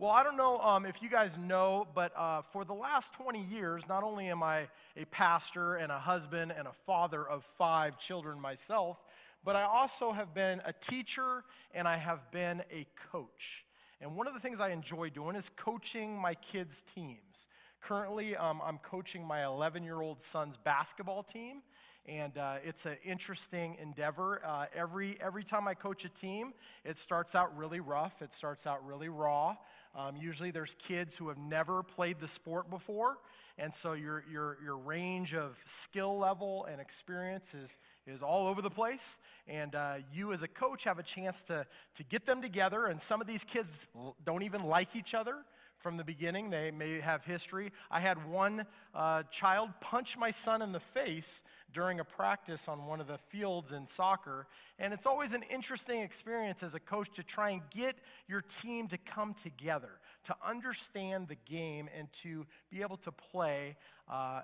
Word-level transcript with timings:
Well, 0.00 0.12
I 0.12 0.22
don't 0.22 0.38
know 0.38 0.58
um, 0.60 0.86
if 0.86 1.02
you 1.02 1.10
guys 1.10 1.36
know, 1.36 1.86
but 1.94 2.12
uh, 2.16 2.40
for 2.40 2.64
the 2.64 2.72
last 2.72 3.12
20 3.12 3.38
years, 3.38 3.86
not 3.86 4.02
only 4.02 4.28
am 4.28 4.42
I 4.42 4.66
a 4.96 5.04
pastor 5.04 5.74
and 5.74 5.92
a 5.92 5.98
husband 5.98 6.54
and 6.56 6.66
a 6.66 6.72
father 6.72 7.28
of 7.28 7.44
five 7.58 7.98
children 7.98 8.40
myself, 8.40 9.04
but 9.44 9.56
I 9.56 9.64
also 9.64 10.10
have 10.12 10.32
been 10.32 10.62
a 10.64 10.72
teacher 10.72 11.44
and 11.74 11.86
I 11.86 11.98
have 11.98 12.30
been 12.30 12.62
a 12.72 12.86
coach. 13.12 13.66
And 14.00 14.16
one 14.16 14.26
of 14.26 14.32
the 14.32 14.40
things 14.40 14.58
I 14.58 14.70
enjoy 14.70 15.10
doing 15.10 15.36
is 15.36 15.50
coaching 15.54 16.18
my 16.18 16.32
kids' 16.32 16.82
teams. 16.94 17.46
Currently, 17.82 18.36
um, 18.36 18.62
I'm 18.64 18.78
coaching 18.78 19.22
my 19.22 19.44
11 19.44 19.84
year 19.84 20.00
old 20.00 20.22
son's 20.22 20.56
basketball 20.56 21.22
team, 21.22 21.60
and 22.06 22.36
uh, 22.38 22.56
it's 22.64 22.86
an 22.86 22.96
interesting 23.04 23.76
endeavor. 23.80 24.40
Uh, 24.44 24.66
every, 24.74 25.18
every 25.20 25.44
time 25.44 25.68
I 25.68 25.74
coach 25.74 26.04
a 26.06 26.08
team, 26.08 26.54
it 26.84 26.96
starts 26.96 27.34
out 27.34 27.54
really 27.56 27.80
rough, 27.80 28.22
it 28.22 28.32
starts 28.32 28.66
out 28.66 28.84
really 28.86 29.10
raw. 29.10 29.56
Um, 29.94 30.16
usually, 30.16 30.50
there's 30.50 30.76
kids 30.78 31.16
who 31.16 31.28
have 31.28 31.38
never 31.38 31.82
played 31.82 32.20
the 32.20 32.28
sport 32.28 32.70
before, 32.70 33.18
and 33.58 33.74
so 33.74 33.92
your, 33.92 34.24
your, 34.30 34.56
your 34.62 34.76
range 34.76 35.34
of 35.34 35.58
skill 35.66 36.16
level 36.16 36.66
and 36.70 36.80
experience 36.80 37.54
is, 37.54 37.76
is 38.06 38.22
all 38.22 38.46
over 38.46 38.62
the 38.62 38.70
place. 38.70 39.18
And 39.48 39.74
uh, 39.74 39.96
you, 40.12 40.32
as 40.32 40.42
a 40.42 40.48
coach, 40.48 40.84
have 40.84 40.98
a 40.98 41.02
chance 41.02 41.42
to, 41.44 41.66
to 41.96 42.04
get 42.04 42.24
them 42.24 42.40
together. 42.40 42.86
And 42.86 43.00
some 43.00 43.20
of 43.20 43.26
these 43.26 43.44
kids 43.44 43.88
don't 44.24 44.42
even 44.44 44.62
like 44.62 44.94
each 44.94 45.12
other 45.12 45.36
from 45.80 45.96
the 45.96 46.04
beginning. 46.04 46.50
They 46.50 46.70
may 46.70 47.00
have 47.00 47.24
history. 47.24 47.72
I 47.90 48.00
had 48.00 48.28
one 48.28 48.66
uh, 48.94 49.24
child 49.24 49.70
punch 49.80 50.16
my 50.16 50.30
son 50.30 50.62
in 50.62 50.72
the 50.72 50.80
face 50.80 51.42
during 51.72 52.00
a 52.00 52.04
practice 52.04 52.68
on 52.68 52.86
one 52.86 53.00
of 53.00 53.06
the 53.06 53.18
fields 53.18 53.72
in 53.72 53.86
soccer. 53.86 54.46
And 54.78 54.92
it's 54.92 55.06
always 55.06 55.32
an 55.32 55.42
interesting 55.50 56.02
experience 56.02 56.62
as 56.62 56.74
a 56.74 56.80
coach 56.80 57.08
to 57.14 57.22
try 57.22 57.50
and 57.50 57.62
get 57.70 57.96
your 58.28 58.42
team 58.42 58.88
to 58.88 58.98
come 58.98 59.34
together, 59.34 60.00
to 60.24 60.36
understand 60.44 61.28
the 61.28 61.36
game, 61.46 61.88
and 61.96 62.12
to 62.22 62.46
be 62.70 62.82
able 62.82 62.96
to 62.98 63.12
play, 63.12 63.76
uh, 64.08 64.42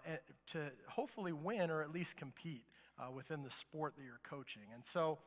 to 0.49 0.71
hopefully 0.89 1.33
win 1.33 1.71
or 1.71 1.83
at 1.83 1.93
least 1.93 2.17
compete 2.17 2.65
uh, 2.99 3.11
within 3.11 3.43
the 3.43 3.51
sport 3.51 3.95
that 3.97 4.03
you're 4.05 4.21
coaching. 4.23 4.63
And 4.75 4.85
so, 4.85 5.19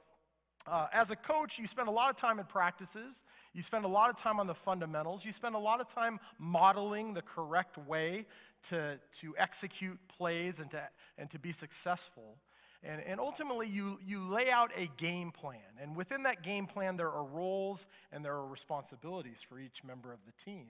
uh, 0.68 0.88
as 0.94 1.10
a 1.10 1.16
coach, 1.16 1.58
you 1.58 1.68
spend 1.68 1.88
a 1.88 1.92
lot 1.92 2.10
of 2.10 2.18
time 2.18 2.40
in 2.40 2.46
practices. 2.46 3.24
You 3.54 3.64
spend 3.64 3.86
a 3.86 3.88
lot 3.88 4.10
of 4.10 4.18
time 4.18 4.40
on 4.40 4.48
the 4.48 4.54
fundamentals. 4.54 5.26
You 5.26 5.32
spend 5.32 5.56
a 5.56 5.60
lot 5.60 5.82
of 5.82 5.94
time 5.94 6.20
modeling 6.38 7.14
the 7.14 7.22
correct 7.22 7.78
way 7.78 8.26
to, 8.70 9.00
to 9.22 9.36
execute 9.38 9.98
plays 10.08 10.60
and 10.60 10.70
to, 10.72 10.88
and 11.18 11.30
to 11.32 11.40
be 11.40 11.52
successful. 11.52 12.38
And, 12.82 13.02
and 13.02 13.20
ultimately, 13.20 13.68
you, 13.68 14.00
you 14.06 14.26
lay 14.26 14.50
out 14.50 14.72
a 14.78 14.90
game 14.96 15.32
plan. 15.32 15.60
And 15.82 15.98
within 15.98 16.24
that 16.24 16.44
game 16.44 16.66
plan, 16.66 16.96
there 16.96 17.12
are 17.12 17.26
roles 17.26 17.86
and 18.14 18.24
there 18.24 18.34
are 18.34 18.48
responsibilities 18.48 19.40
for 19.48 19.60
each 19.60 19.84
member 19.84 20.14
of 20.14 20.20
the 20.26 20.32
team. 20.44 20.68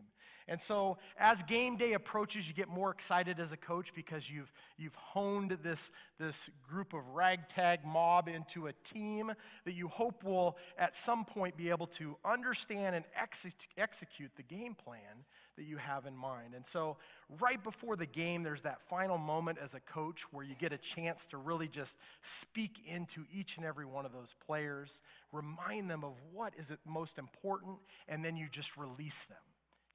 And 0.47 0.59
so, 0.59 0.97
as 1.19 1.43
game 1.43 1.75
day 1.77 1.93
approaches, 1.93 2.47
you 2.47 2.55
get 2.55 2.67
more 2.67 2.89
excited 2.89 3.39
as 3.39 3.51
a 3.51 3.57
coach 3.57 3.93
because 3.93 4.27
you've, 4.27 4.51
you've 4.77 4.95
honed 4.95 5.59
this, 5.61 5.91
this 6.17 6.49
group 6.67 6.95
of 6.95 7.07
ragtag 7.09 7.85
mob 7.85 8.27
into 8.27 8.65
a 8.65 8.73
team 8.83 9.31
that 9.65 9.73
you 9.73 9.87
hope 9.87 10.23
will, 10.23 10.57
at 10.79 10.97
some 10.97 11.25
point, 11.25 11.55
be 11.57 11.69
able 11.69 11.87
to 11.87 12.17
understand 12.25 12.95
and 12.95 13.05
ex- 13.15 13.45
execute 13.77 14.31
the 14.35 14.43
game 14.43 14.73
plan 14.73 15.25
that 15.59 15.67
you 15.67 15.75
have 15.75 16.05
in 16.05 16.15
mind. 16.15 16.53
And 16.55 16.65
so, 16.65 16.95
right 17.41 17.61
before 17.61 17.97
the 17.97 18.05
game, 18.05 18.43
there's 18.43 18.61
that 18.61 18.81
final 18.81 19.17
moment 19.17 19.57
as 19.61 19.73
a 19.73 19.81
coach 19.81 20.23
where 20.31 20.43
you 20.43 20.55
get 20.55 20.71
a 20.71 20.77
chance 20.77 21.25
to 21.27 21.37
really 21.37 21.67
just 21.67 21.97
speak 22.21 22.79
into 22.87 23.25
each 23.29 23.57
and 23.57 23.65
every 23.65 23.85
one 23.85 24.05
of 24.05 24.13
those 24.13 24.33
players, 24.47 25.01
remind 25.33 25.89
them 25.89 26.05
of 26.05 26.13
what 26.31 26.53
is 26.57 26.71
most 26.85 27.17
important, 27.17 27.77
and 28.07 28.23
then 28.23 28.37
you 28.37 28.47
just 28.49 28.77
release 28.77 29.25
them. 29.25 29.37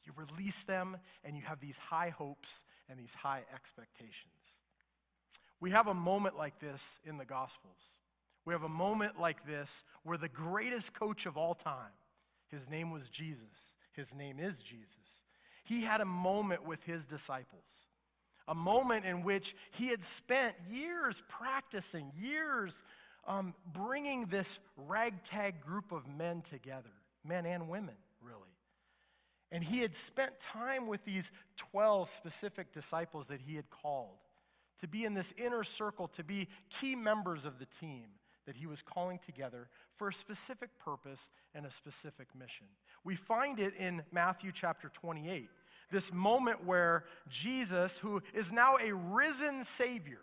You 0.05 0.12
release 0.17 0.65
them, 0.65 0.98
and 1.25 1.35
you 1.35 1.42
have 1.45 1.61
these 1.61 1.79
high 1.79 2.11
hopes 2.11 2.65
and 2.91 2.98
these 2.98 3.15
high 3.15 3.45
expectations. 3.55 4.35
We 5.61 5.70
have 5.70 5.87
a 5.87 5.95
moment 5.95 6.37
like 6.37 6.59
this 6.59 7.01
in 7.05 7.17
the 7.17 7.25
Gospels. 7.25 7.95
We 8.45 8.52
have 8.52 8.64
a 8.64 8.69
moment 8.69 9.19
like 9.19 9.46
this 9.46 9.83
where 10.02 10.19
the 10.19 10.29
greatest 10.29 10.92
coach 10.92 11.25
of 11.25 11.39
all 11.39 11.55
time, 11.55 11.96
his 12.51 12.69
name 12.69 12.91
was 12.91 13.08
Jesus. 13.08 13.73
His 13.95 14.14
name 14.14 14.39
is 14.39 14.61
Jesus 14.61 15.23
he 15.64 15.83
had 15.83 16.01
a 16.01 16.07
moment 16.07 16.67
with 16.67 16.83
his 16.85 17.05
disciples. 17.05 17.86
A 18.47 18.55
moment 18.55 19.07
in 19.07 19.23
which 19.23 19.57
he 19.73 19.89
had 19.89 20.05
spent 20.05 20.55
years 20.70 21.23
practicing, 21.29 22.13
years 22.14 22.85
um, 23.27 23.55
bringing 23.73 24.27
this 24.27 24.58
ragtag 24.77 25.63
group 25.63 25.92
of 25.92 26.07
men 26.07 26.42
together, 26.42 26.92
men 27.25 27.47
and 27.47 27.69
women, 27.69 27.95
really. 28.20 28.41
And 29.51 29.64
he 29.64 29.80
had 29.80 29.97
spent 29.97 30.39
time 30.39 30.86
with 30.86 31.05
these 31.05 31.33
12 31.57 32.11
specific 32.11 32.73
disciples 32.73 33.29
that 33.29 33.41
he 33.41 33.57
had 33.57 33.70
called 33.70 34.19
to 34.81 34.89
be 34.89 35.05
in 35.05 35.14
this 35.14 35.33
inner 35.39 35.64
circle, 35.64 36.08
to 36.08 36.25
be 36.25 36.48
key 36.69 36.95
members 36.95 37.45
of 37.45 37.58
the 37.58 37.67
team 37.67 38.07
that 38.47 38.57
he 38.57 38.67
was 38.67 38.83
calling 38.83 39.19
together 39.19 39.69
for 39.95 40.09
a 40.09 40.15
specific 40.15 40.79
purpose 40.79 41.29
and 41.55 41.67
a 41.67 41.71
specific 41.71 42.29
mission. 42.39 42.67
We 43.05 43.17
find 43.17 43.61
it 43.61 43.75
in 43.79 44.03
Matthew 44.13 44.53
chapter 44.53 44.89
28, 44.89 45.49
this 45.91 46.13
moment 46.13 46.65
where 46.65 47.05
Jesus, 47.29 47.99
who 47.99 48.23
is 48.33 48.53
now 48.53 48.77
a 48.83 48.93
risen 48.93 49.65
Savior, 49.65 50.21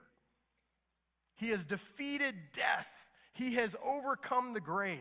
he 1.35 1.49
has 1.49 1.63
defeated 1.63 2.35
death, 2.53 2.91
he 3.33 3.55
has 3.55 3.75
overcome 3.83 4.53
the 4.53 4.61
grave, 4.61 4.99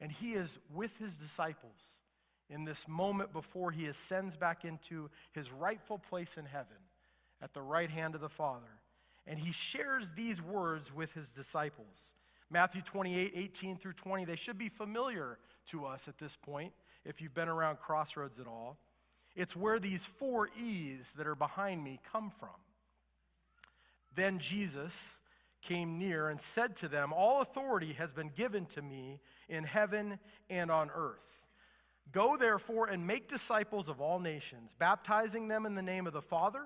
and 0.00 0.10
he 0.10 0.32
is 0.32 0.58
with 0.72 0.96
his 0.98 1.14
disciples 1.14 2.00
in 2.48 2.64
this 2.64 2.86
moment 2.86 3.32
before 3.32 3.70
he 3.70 3.86
ascends 3.86 4.36
back 4.36 4.64
into 4.64 5.10
his 5.32 5.50
rightful 5.50 5.98
place 5.98 6.36
in 6.36 6.44
heaven 6.44 6.76
at 7.40 7.54
the 7.54 7.62
right 7.62 7.90
hand 7.90 8.14
of 8.14 8.20
the 8.20 8.28
Father. 8.28 8.80
And 9.26 9.38
he 9.38 9.52
shares 9.52 10.10
these 10.10 10.42
words 10.42 10.94
with 10.94 11.12
his 11.12 11.28
disciples. 11.28 12.14
Matthew 12.52 12.82
28, 12.82 13.32
18 13.34 13.76
through 13.78 13.94
20, 13.94 14.26
they 14.26 14.36
should 14.36 14.58
be 14.58 14.68
familiar 14.68 15.38
to 15.70 15.86
us 15.86 16.06
at 16.06 16.18
this 16.18 16.36
point 16.36 16.74
if 17.02 17.22
you've 17.22 17.32
been 17.32 17.48
around 17.48 17.78
Crossroads 17.78 18.38
at 18.38 18.46
all. 18.46 18.76
It's 19.34 19.56
where 19.56 19.78
these 19.78 20.04
four 20.04 20.50
E's 20.62 21.12
that 21.16 21.26
are 21.26 21.34
behind 21.34 21.82
me 21.82 21.98
come 22.12 22.30
from. 22.30 22.50
Then 24.14 24.38
Jesus 24.38 25.16
came 25.62 25.98
near 25.98 26.28
and 26.28 26.38
said 26.38 26.76
to 26.76 26.88
them, 26.88 27.14
All 27.14 27.40
authority 27.40 27.94
has 27.94 28.12
been 28.12 28.28
given 28.28 28.66
to 28.66 28.82
me 28.82 29.20
in 29.48 29.64
heaven 29.64 30.18
and 30.50 30.70
on 30.70 30.90
earth. 30.94 31.46
Go 32.12 32.36
therefore 32.36 32.88
and 32.88 33.06
make 33.06 33.28
disciples 33.28 33.88
of 33.88 34.02
all 34.02 34.18
nations, 34.18 34.74
baptizing 34.78 35.48
them 35.48 35.64
in 35.64 35.74
the 35.74 35.80
name 35.80 36.06
of 36.06 36.12
the 36.12 36.20
Father 36.20 36.64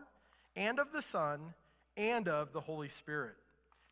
and 0.56 0.80
of 0.80 0.90
the 0.90 1.02
Son 1.02 1.54
and 1.96 2.26
of 2.26 2.52
the 2.52 2.60
Holy 2.60 2.88
Spirit 2.88 3.36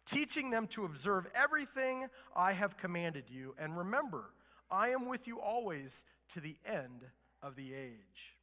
teaching 0.06 0.50
them 0.50 0.66
to 0.68 0.84
observe 0.84 1.26
everything 1.34 2.06
I 2.34 2.52
have 2.52 2.76
commanded 2.76 3.24
you. 3.28 3.54
And 3.58 3.76
remember, 3.76 4.30
I 4.70 4.90
am 4.90 5.08
with 5.08 5.26
you 5.26 5.40
always 5.40 6.04
to 6.30 6.40
the 6.40 6.56
end 6.66 7.04
of 7.42 7.56
the 7.56 7.74
age. 7.74 8.36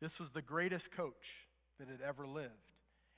This 0.00 0.20
was 0.20 0.30
the 0.30 0.42
greatest 0.42 0.92
coach 0.92 1.46
that 1.78 1.88
had 1.88 2.00
ever 2.00 2.26
lived. 2.26 2.52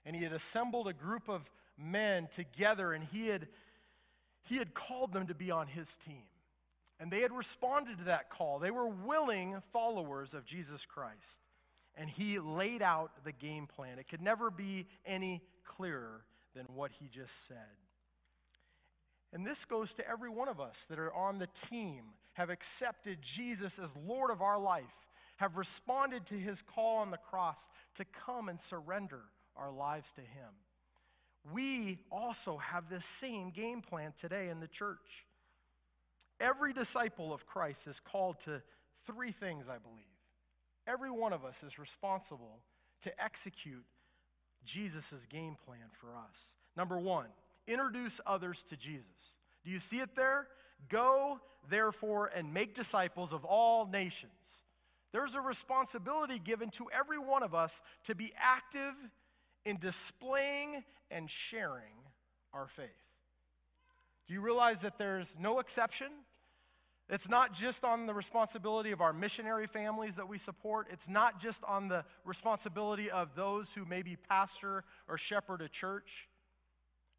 And 0.05 0.17
he 0.17 0.23
had 0.23 0.33
assembled 0.33 0.89
a 0.89 0.93
group 0.93 1.29
of 1.29 1.51
men 1.77 2.29
together 2.29 2.93
and 2.93 3.05
he 3.05 3.29
had, 3.29 3.49
he 4.43 4.57
had 4.57 4.75
called 4.75 5.13
them 5.13 5.27
to 5.27 5.35
be 5.35 5.51
on 5.51 5.67
his 5.67 5.97
team. 5.99 6.25
And 6.99 7.11
they 7.11 7.21
had 7.21 7.33
responded 7.33 7.99
to 7.99 8.05
that 8.05 8.31
call. 8.31 8.59
They 8.59 8.71
were 8.71 8.89
willing 8.89 9.61
followers 9.73 10.35
of 10.35 10.45
Jesus 10.45 10.85
Christ. 10.87 11.43
And 12.01 12.09
he 12.09 12.39
laid 12.39 12.81
out 12.81 13.13
the 13.25 13.33
game 13.33 13.67
plan. 13.67 13.99
It 13.99 14.09
could 14.09 14.23
never 14.23 14.51
be 14.51 14.87
any 15.05 15.43
clearer 15.67 16.25
than 16.57 16.65
what 16.75 16.93
he 16.99 17.09
just 17.09 17.47
said. 17.47 17.57
And 19.35 19.47
this 19.47 19.67
goes 19.67 19.93
to 19.95 20.09
every 20.09 20.31
one 20.31 20.49
of 20.49 20.61
us 20.61 20.87
that 20.89 20.99
are 20.99 21.13
on 21.13 21.39
the 21.39 21.49
team, 21.69 22.05
have 22.33 22.49
accepted 22.49 23.19
Jesus 23.21 23.79
as 23.79 23.95
Lord 23.95 24.31
of 24.31 24.41
our 24.41 24.59
life, 24.59 24.85
have 25.37 25.59
responded 25.59 26.25
to 26.27 26.35
his 26.35 26.63
call 26.63 26.97
on 26.97 27.11
the 27.11 27.19
cross 27.19 27.69
to 27.97 28.07
come 28.07 28.49
and 28.49 28.59
surrender 28.59 29.21
our 29.55 29.71
lives 29.71 30.11
to 30.13 30.23
him. 30.23 30.55
We 31.53 31.99
also 32.11 32.57
have 32.57 32.89
this 32.89 33.05
same 33.05 33.51
game 33.51 33.83
plan 33.83 34.15
today 34.19 34.49
in 34.49 34.61
the 34.61 34.69
church. 34.69 35.27
Every 36.41 36.73
disciple 36.73 37.35
of 37.35 37.47
Christ 37.47 37.87
is 37.87 38.01
called 38.01 38.41
to 38.41 38.63
three 39.07 39.33
things, 39.33 39.67
I 39.69 39.77
believe. 39.77 40.10
Every 40.91 41.11
one 41.11 41.33
of 41.33 41.45
us 41.45 41.63
is 41.63 41.79
responsible 41.79 42.59
to 43.03 43.23
execute 43.23 43.85
Jesus' 44.65 45.27
game 45.29 45.57
plan 45.65 45.91
for 46.01 46.09
us. 46.09 46.55
Number 46.77 46.99
one, 46.99 47.27
introduce 47.69 48.21
others 48.27 48.65
to 48.71 48.77
Jesus. 48.77 49.37
Do 49.65 49.71
you 49.71 49.79
see 49.79 50.01
it 50.01 50.17
there? 50.17 50.49
Go, 50.89 51.41
therefore, 51.69 52.31
and 52.35 52.53
make 52.53 52.75
disciples 52.75 53.33
of 53.33 53.45
all 53.45 53.87
nations. 53.87 54.33
There's 55.13 55.35
a 55.35 55.41
responsibility 55.41 56.39
given 56.39 56.71
to 56.71 56.87
every 56.93 57.19
one 57.19 57.43
of 57.43 57.55
us 57.55 57.83
to 58.05 58.15
be 58.15 58.33
active 58.37 58.95
in 59.65 59.77
displaying 59.79 60.83
and 61.11 61.31
sharing 61.31 61.95
our 62.53 62.67
faith. 62.67 62.89
Do 64.27 64.35
you 64.35 64.41
realize 64.41 64.81
that 64.81 64.99
there's 64.99 65.37
no 65.39 65.61
exception? 65.61 66.09
It's 67.11 67.29
not 67.29 67.53
just 67.53 67.83
on 67.83 68.07
the 68.07 68.15
responsibility 68.15 68.93
of 68.93 69.01
our 69.01 69.13
missionary 69.13 69.67
families 69.67 70.15
that 70.15 70.29
we 70.29 70.39
support. 70.39 70.87
It's 70.91 71.09
not 71.09 71.41
just 71.41 71.65
on 71.65 71.89
the 71.89 72.05
responsibility 72.25 73.11
of 73.11 73.35
those 73.35 73.69
who 73.73 73.85
maybe 73.85 74.17
pastor 74.29 74.85
or 75.09 75.19
shepherd 75.19 75.61
a 75.61 75.69
church. 75.69 76.29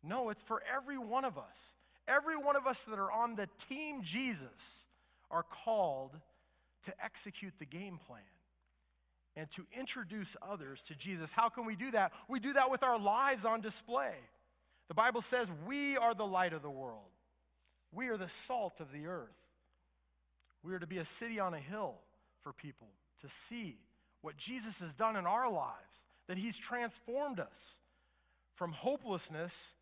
No, 0.02 0.30
it's 0.30 0.42
for 0.42 0.64
every 0.74 0.98
one 0.98 1.26
of 1.26 1.38
us. 1.38 1.60
Every 2.08 2.38
one 2.38 2.56
of 2.56 2.66
us 2.66 2.82
that 2.84 3.00
are 3.00 3.12
on 3.12 3.36
the 3.36 3.50
team 3.70 4.02
Jesus 4.02 4.86
are 5.30 5.44
called 5.44 6.18
to 6.86 6.94
execute 7.04 7.54
the 7.60 7.66
game 7.66 8.00
plan 8.08 8.22
and 9.36 9.52
to 9.52 9.66
introduce 9.78 10.38
others 10.42 10.82
to 10.88 10.96
Jesus. 10.96 11.34
How 11.34 11.50
can 11.50 11.66
we 11.66 11.76
do 11.76 11.92
that? 11.92 12.14
We 12.30 12.40
do 12.40 12.54
that 12.54 12.72
with 12.72 12.84
our 12.84 12.98
lives 12.98 13.44
on 13.44 13.60
display. 13.60 14.14
The 14.88 14.94
Bible 14.94 15.22
says 15.22 15.50
we 15.68 15.98
are 15.98 16.14
the 16.14 16.26
light 16.26 16.54
of 16.54 16.62
the 16.62 16.72
world, 16.72 17.12
we 17.92 18.08
are 18.08 18.18
the 18.18 18.30
salt 18.30 18.80
of 18.80 18.94
the 18.94 19.08
earth. 19.08 19.41
We 20.64 20.74
are 20.74 20.80
to 20.80 20.88
be 20.88 21.00
a 21.00 21.06
city 21.06 21.40
on 21.40 21.54
a 21.54 21.60
hill 21.60 21.96
for 22.42 22.54
people 22.54 22.88
to 23.22 23.30
see 23.30 23.78
what 24.22 24.38
Jesus 24.38 24.80
has 24.80 24.94
done 24.94 25.16
in 25.16 25.26
our 25.26 25.52
lives, 25.52 26.06
that 26.28 26.38
He's 26.38 26.58
transformed 26.58 27.40
us 27.40 27.80
from 28.56 28.72
hopelessness 28.72 29.74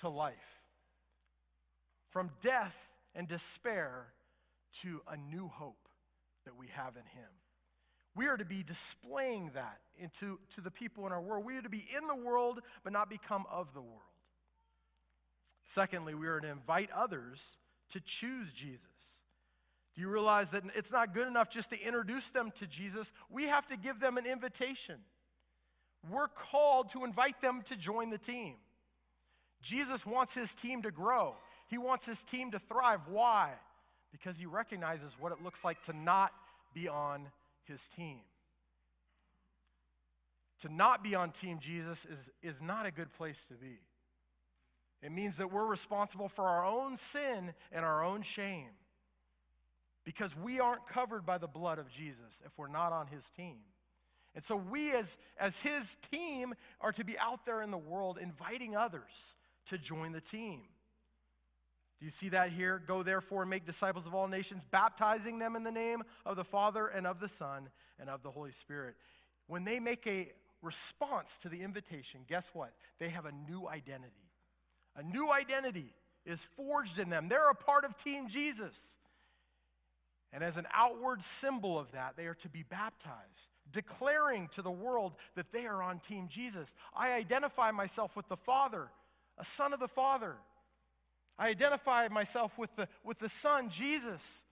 to 0.00 0.08
life, 0.08 0.62
from 2.10 2.30
death 2.40 2.76
and 3.14 3.26
despair 3.26 4.08
to 4.82 5.00
a 5.08 5.16
new 5.16 5.48
hope 5.48 5.88
that 6.44 6.56
we 6.56 6.66
have 6.68 6.96
in 6.96 7.04
Him. 7.18 7.30
We 8.14 8.28
are 8.28 8.36
to 8.36 8.44
be 8.44 8.62
displaying 8.62 9.50
that 9.54 9.78
into 9.98 10.38
to 10.54 10.60
the 10.60 10.70
people 10.70 11.06
in 11.06 11.12
our 11.12 11.20
world. 11.20 11.44
We 11.44 11.56
are 11.56 11.62
to 11.62 11.68
be 11.68 11.84
in 11.94 12.06
the 12.06 12.14
world, 12.14 12.60
but 12.82 12.92
not 12.92 13.10
become 13.10 13.44
of 13.50 13.74
the 13.74 13.82
world. 13.82 14.00
Secondly, 15.66 16.14
we 16.14 16.26
are 16.26 16.40
to 16.40 16.48
invite 16.48 16.90
others 16.94 17.58
to 17.90 18.00
choose 18.00 18.52
Jesus. 18.52 18.86
Do 19.96 20.02
you 20.02 20.08
realize 20.08 20.50
that 20.50 20.62
it's 20.74 20.92
not 20.92 21.14
good 21.14 21.26
enough 21.26 21.48
just 21.48 21.70
to 21.70 21.80
introduce 21.80 22.28
them 22.28 22.52
to 22.56 22.66
Jesus? 22.66 23.12
We 23.30 23.44
have 23.44 23.66
to 23.68 23.78
give 23.78 23.98
them 23.98 24.18
an 24.18 24.26
invitation. 24.26 24.96
We're 26.10 26.28
called 26.28 26.90
to 26.90 27.04
invite 27.04 27.40
them 27.40 27.62
to 27.62 27.76
join 27.76 28.10
the 28.10 28.18
team. 28.18 28.56
Jesus 29.62 30.04
wants 30.04 30.34
his 30.34 30.54
team 30.54 30.82
to 30.82 30.90
grow, 30.90 31.34
he 31.68 31.78
wants 31.78 32.06
his 32.06 32.22
team 32.22 32.50
to 32.50 32.58
thrive. 32.58 33.00
Why? 33.08 33.52
Because 34.12 34.36
he 34.38 34.46
recognizes 34.46 35.16
what 35.18 35.32
it 35.32 35.42
looks 35.42 35.64
like 35.64 35.82
to 35.84 35.92
not 35.94 36.32
be 36.74 36.88
on 36.88 37.28
his 37.64 37.88
team. 37.88 38.20
To 40.60 40.72
not 40.72 41.02
be 41.02 41.14
on 41.14 41.32
Team 41.32 41.58
Jesus 41.60 42.06
is, 42.06 42.30
is 42.42 42.62
not 42.62 42.86
a 42.86 42.90
good 42.90 43.12
place 43.12 43.44
to 43.46 43.54
be. 43.54 43.78
It 45.02 45.12
means 45.12 45.36
that 45.36 45.52
we're 45.52 45.66
responsible 45.66 46.28
for 46.28 46.44
our 46.44 46.64
own 46.64 46.96
sin 46.96 47.52
and 47.72 47.84
our 47.84 48.02
own 48.02 48.22
shame 48.22 48.70
because 50.06 50.34
we 50.36 50.60
aren't 50.60 50.86
covered 50.86 51.26
by 51.26 51.36
the 51.36 51.48
blood 51.48 51.78
of 51.78 51.90
Jesus 51.90 52.40
if 52.46 52.52
we're 52.56 52.68
not 52.68 52.92
on 52.92 53.08
his 53.08 53.28
team. 53.36 53.56
And 54.36 54.44
so 54.44 54.54
we, 54.54 54.92
as, 54.92 55.18
as 55.36 55.60
his 55.60 55.96
team, 56.12 56.54
are 56.80 56.92
to 56.92 57.04
be 57.04 57.18
out 57.18 57.44
there 57.44 57.60
in 57.60 57.72
the 57.72 57.76
world 57.76 58.16
inviting 58.20 58.76
others 58.76 59.34
to 59.66 59.76
join 59.76 60.12
the 60.12 60.20
team. 60.20 60.60
Do 61.98 62.04
you 62.04 62.12
see 62.12 62.28
that 62.28 62.50
here? 62.50 62.80
Go 62.86 63.02
therefore 63.02 63.42
and 63.42 63.50
make 63.50 63.66
disciples 63.66 64.06
of 64.06 64.14
all 64.14 64.28
nations, 64.28 64.64
baptizing 64.70 65.40
them 65.40 65.56
in 65.56 65.64
the 65.64 65.72
name 65.72 66.02
of 66.24 66.36
the 66.36 66.44
Father 66.44 66.86
and 66.86 67.06
of 67.06 67.18
the 67.18 67.28
Son 67.28 67.68
and 67.98 68.08
of 68.08 68.22
the 68.22 68.30
Holy 68.30 68.52
Spirit. 68.52 68.94
When 69.48 69.64
they 69.64 69.80
make 69.80 70.06
a 70.06 70.30
response 70.62 71.38
to 71.42 71.48
the 71.48 71.62
invitation, 71.62 72.20
guess 72.28 72.50
what? 72.52 72.74
They 73.00 73.08
have 73.08 73.24
a 73.24 73.32
new 73.32 73.66
identity. 73.66 74.12
A 74.94 75.02
new 75.02 75.32
identity 75.32 75.94
is 76.24 76.44
forged 76.56 76.98
in 76.98 77.08
them. 77.08 77.28
They're 77.28 77.50
a 77.50 77.54
part 77.54 77.84
of 77.84 77.96
Team 77.96 78.28
Jesus. 78.28 78.98
And 80.32 80.42
as 80.42 80.56
an 80.56 80.66
outward 80.72 81.22
symbol 81.22 81.78
of 81.78 81.92
that, 81.92 82.16
they 82.16 82.26
are 82.26 82.34
to 82.34 82.48
be 82.48 82.62
baptized, 82.62 83.50
declaring 83.70 84.48
to 84.48 84.62
the 84.62 84.70
world 84.70 85.14
that 85.34 85.52
they 85.52 85.66
are 85.66 85.82
on 85.82 86.00
Team 86.00 86.28
Jesus. 86.28 86.74
I 86.94 87.12
identify 87.12 87.70
myself 87.70 88.16
with 88.16 88.28
the 88.28 88.36
Father, 88.36 88.88
a 89.38 89.44
son 89.44 89.72
of 89.72 89.80
the 89.80 89.88
Father. 89.88 90.36
I 91.38 91.48
identify 91.48 92.08
myself 92.08 92.58
with 92.58 92.74
the, 92.76 92.88
with 93.04 93.18
the 93.18 93.28
Son, 93.28 93.70
Jesus. 93.70 94.42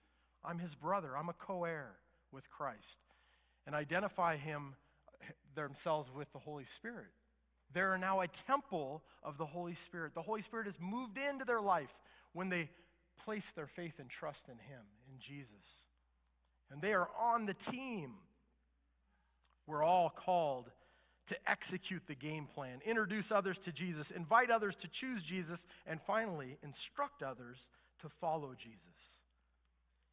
I'm 0.43 0.59
his 0.59 0.75
brother. 0.75 1.17
I'm 1.17 1.29
a 1.29 1.33
co 1.33 1.65
heir 1.65 1.95
with 2.31 2.49
Christ. 2.49 2.97
And 3.65 3.75
identify 3.75 4.37
him 4.37 4.75
themselves 5.55 6.09
with 6.15 6.31
the 6.33 6.39
Holy 6.39 6.65
Spirit. 6.65 7.07
They 7.73 7.81
are 7.81 7.97
now 7.97 8.21
a 8.21 8.27
temple 8.27 9.03
of 9.23 9.37
the 9.37 9.45
Holy 9.45 9.73
Spirit. 9.73 10.13
The 10.13 10.21
Holy 10.21 10.41
Spirit 10.41 10.67
has 10.67 10.79
moved 10.79 11.17
into 11.17 11.45
their 11.45 11.61
life 11.61 11.93
when 12.33 12.49
they 12.49 12.69
place 13.23 13.51
their 13.55 13.67
faith 13.67 13.99
and 13.99 14.09
trust 14.09 14.47
in 14.47 14.57
him, 14.57 14.83
in 15.15 15.19
Jesus. 15.19 15.83
And 16.71 16.81
they 16.81 16.93
are 16.93 17.09
on 17.19 17.45
the 17.45 17.53
team. 17.53 18.11
We're 19.67 19.83
all 19.83 20.09
called 20.09 20.71
to 21.27 21.35
execute 21.49 22.03
the 22.07 22.15
game 22.15 22.47
plan, 22.53 22.79
introduce 22.85 23.31
others 23.31 23.57
to 23.59 23.71
Jesus, 23.71 24.11
invite 24.11 24.51
others 24.51 24.75
to 24.77 24.87
choose 24.87 25.23
Jesus, 25.23 25.65
and 25.87 25.99
finally, 25.99 26.57
instruct 26.63 27.23
others 27.23 27.69
to 27.99 28.09
follow 28.09 28.53
Jesus. 28.55 28.79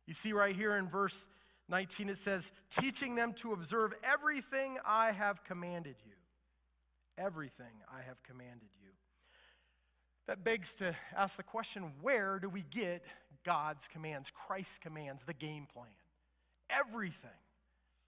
You 0.06 0.14
see, 0.14 0.32
right 0.32 0.56
here 0.56 0.76
in 0.76 0.88
verse 0.88 1.26
19, 1.68 2.08
it 2.08 2.18
says, 2.18 2.50
teaching 2.70 3.14
them 3.14 3.34
to 3.34 3.52
observe 3.52 3.92
everything 4.02 4.78
I 4.86 5.12
have 5.12 5.44
commanded 5.44 5.96
you. 6.04 6.12
Everything 7.18 7.66
I 7.94 8.02
have 8.02 8.22
commanded 8.22 8.70
you. 8.82 8.90
That 10.26 10.44
begs 10.44 10.74
to 10.76 10.96
ask 11.14 11.36
the 11.36 11.42
question 11.42 11.92
where 12.00 12.38
do 12.38 12.48
we 12.48 12.62
get 12.62 13.04
God's 13.44 13.88
commands, 13.88 14.30
Christ's 14.46 14.78
commands, 14.78 15.24
the 15.24 15.34
game 15.34 15.66
plan? 15.72 15.86
Everything 16.70 17.30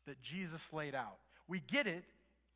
that 0.06 0.20
Jesus 0.22 0.72
laid 0.72 0.94
out. 0.94 1.18
We 1.48 1.60
get 1.60 1.86
it 1.86 2.04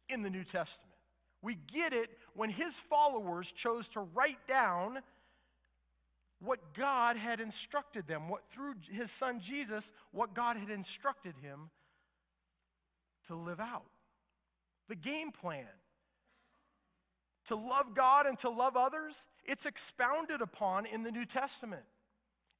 in 0.08 0.22
the 0.22 0.30
New 0.30 0.44
Testament. 0.44 0.94
We 1.42 1.56
get 1.72 1.92
it 1.92 2.10
when 2.34 2.50
his 2.50 2.74
followers 2.74 3.52
chose 3.52 3.88
to 3.88 4.00
write 4.00 4.46
down 4.48 5.00
what 6.40 6.74
God 6.74 7.16
had 7.16 7.40
instructed 7.40 8.06
them, 8.06 8.28
what 8.28 8.48
through 8.50 8.74
his 8.90 9.10
son 9.10 9.40
Jesus, 9.40 9.92
what 10.12 10.34
God 10.34 10.56
had 10.56 10.70
instructed 10.70 11.34
him 11.42 11.70
to 13.26 13.34
live 13.34 13.60
out. 13.60 13.86
The 14.88 14.96
game 14.96 15.32
plan 15.32 15.66
to 17.46 17.56
love 17.56 17.94
God 17.94 18.26
and 18.26 18.38
to 18.38 18.50
love 18.50 18.76
others, 18.76 19.26
it's 19.44 19.64
expounded 19.66 20.42
upon 20.42 20.86
in 20.86 21.02
the 21.02 21.10
New 21.10 21.24
Testament. 21.24 21.82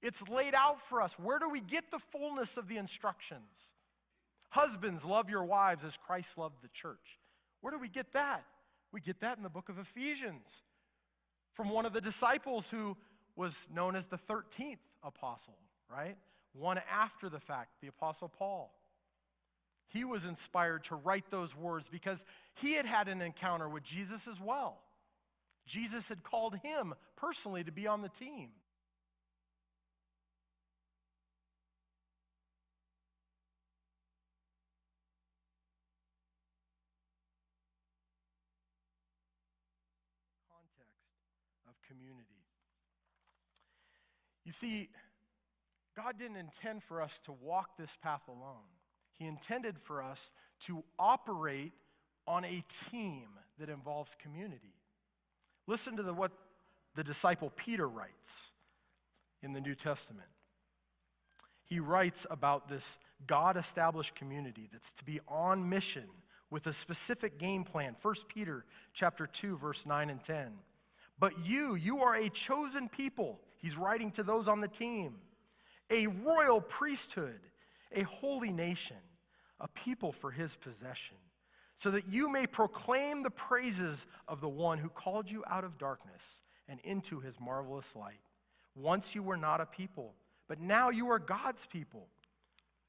It's 0.03 0.29
laid 0.29 0.55
out 0.55 0.81
for 0.81 1.03
us. 1.03 1.19
Where 1.19 1.39
do 1.39 1.49
we 1.49 1.61
get 1.61 1.91
the 1.91 1.99
fullness 1.99 2.57
of 2.57 2.69
the 2.69 2.77
instructions? 2.77 3.73
Husbands, 4.51 5.05
love 5.05 5.29
your 5.29 5.45
wives 5.45 5.85
as 5.85 5.97
Christ 5.97 6.39
loved 6.39 6.63
the 6.63 6.69
church. 6.69 7.19
Where 7.61 7.73
do 7.73 7.79
we 7.79 7.89
get 7.89 8.13
that? 8.13 8.45
We 8.93 9.01
get 9.01 9.21
that 9.21 9.37
in 9.37 9.43
the 9.43 9.51
book 9.51 9.69
of 9.69 9.79
Ephesians 9.79 10.63
from 11.53 11.71
one 11.71 11.85
of 11.85 11.93
the 11.93 12.01
disciples 12.01 12.71
who 12.71 12.97
was 13.37 13.69
known 13.75 13.97
as 13.97 14.07
the 14.07 14.17
13th 14.17 14.79
apostle, 15.03 15.59
right? 15.91 16.17
One 16.53 16.81
after 16.91 17.29
the 17.29 17.41
fact, 17.41 17.81
the 17.81 17.89
apostle 17.89 18.29
Paul. 18.29 18.73
He 19.89 20.05
was 20.05 20.25
inspired 20.25 20.85
to 20.85 20.97
write 20.97 21.31
those 21.31 21.57
words 21.57 21.89
because 21.89 22.25
he 22.55 22.75
had 22.75 22.87
had 22.87 23.09
an 23.09 23.23
encounter 23.23 23.69
with 23.69 23.83
Jesus 23.83 24.29
as 24.29 24.41
well. 24.41 24.81
Jesus 25.67 26.09
had 26.09 26.23
called 26.23 26.57
him 26.63 26.95
personally 27.17 27.65
to 27.65 27.73
be 27.73 27.87
on 27.87 28.03
the 28.03 28.09
team. 28.09 28.51
of 41.69 41.75
community. 41.87 42.39
You 44.49 44.53
see, 44.53 44.89
God 45.95 46.19
didn't 46.19 46.39
intend 46.39 46.83
for 46.83 47.03
us 47.03 47.21
to 47.27 47.33
walk 47.33 47.77
this 47.77 47.99
path 48.03 48.23
alone. 48.29 48.65
He 49.19 49.27
intended 49.27 49.79
for 49.79 50.03
us 50.03 50.33
to 50.61 50.83
operate 50.99 51.75
on 52.27 52.47
a 52.47 52.65
team 52.91 53.27
that 53.59 53.69
involves 53.69 54.17
community. 54.19 54.73
Listen 55.67 55.99
to 55.99 56.03
the, 56.03 56.15
what 56.15 56.33
the 56.95 57.05
disciple 57.05 57.53
Peter 57.57 57.87
writes 57.87 58.53
in 59.43 59.53
the 59.53 59.61
New 59.61 59.75
Testament. 59.75 60.31
He 61.67 61.79
writes 61.79 62.27
about 62.31 62.71
this 62.71 62.97
God 63.27 63.59
established 63.59 64.15
community 64.15 64.71
that's 64.73 64.95
to 64.95 65.05
be 65.05 65.21
on 65.29 65.69
mission 65.69 66.07
with 66.49 66.67
a 66.69 66.73
specific 66.73 67.39
game 67.39 67.65
plan. 67.65 67.97
1 68.01 68.15
Peter 68.29 68.65
chapter 68.95 69.27
2 69.27 69.59
verse 69.59 69.85
9 69.85 70.09
and 70.09 70.25
10. 70.25 70.53
But 71.19 71.35
you, 71.45 71.75
you 71.75 71.99
are 71.99 72.17
a 72.17 72.31
chosen 72.31 72.89
people. 72.89 73.41
He's 73.59 73.77
writing 73.77 74.11
to 74.13 74.23
those 74.23 74.49
on 74.49 74.61
the 74.61 74.69
team. 74.69 75.17
A 75.91 76.07
royal 76.07 76.61
priesthood, 76.61 77.41
a 77.93 78.03
holy 78.03 78.53
nation, 78.53 78.97
a 79.61 79.69
people 79.69 80.13
for 80.13 80.31
his 80.31 80.57
possession, 80.57 81.17
so 81.77 81.91
that 81.91 82.07
you 82.09 82.31
may 82.31 82.47
proclaim 82.47 83.23
the 83.23 83.31
praises 83.31 84.07
of 84.27 84.41
the 84.41 84.49
one 84.49 84.79
who 84.79 84.89
called 84.89 85.31
you 85.31 85.45
out 85.47 85.65
of 85.65 85.79
darkness 85.79 86.43
and 86.69 86.81
into 86.81 87.21
his 87.21 87.41
marvelous 87.41 87.97
light. 87.97 88.21
Once 88.75 89.15
you 89.15 89.23
were 89.23 89.37
not 89.37 89.61
a 89.61 89.67
people, 89.67 90.15
but 90.47 90.61
now 90.61 90.89
you 90.91 91.11
are 91.11 91.19
God's 91.19 91.67
people. 91.67 92.07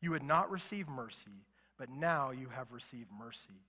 You 0.01 0.13
had 0.13 0.23
not 0.23 0.51
received 0.51 0.89
mercy, 0.89 1.45
but 1.77 1.89
now 1.89 2.31
you 2.31 2.49
have 2.49 2.71
received 2.71 3.09
mercy. 3.17 3.61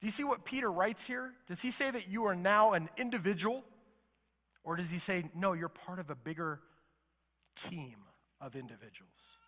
Do 0.00 0.06
you 0.06 0.10
see 0.10 0.24
what 0.24 0.44
Peter 0.44 0.70
writes 0.70 1.06
here? 1.06 1.32
Does 1.48 1.62
he 1.62 1.70
say 1.70 1.90
that 1.90 2.08
you 2.08 2.26
are 2.26 2.36
now 2.36 2.72
an 2.74 2.88
individual? 2.96 3.64
Or 4.66 4.74
does 4.74 4.90
he 4.90 4.98
say, 4.98 5.24
no, 5.34 5.52
you're 5.52 5.68
part 5.68 6.00
of 6.00 6.10
a 6.10 6.16
bigger 6.16 6.60
team 7.54 7.94
of 8.40 8.56
individuals? 8.56 9.38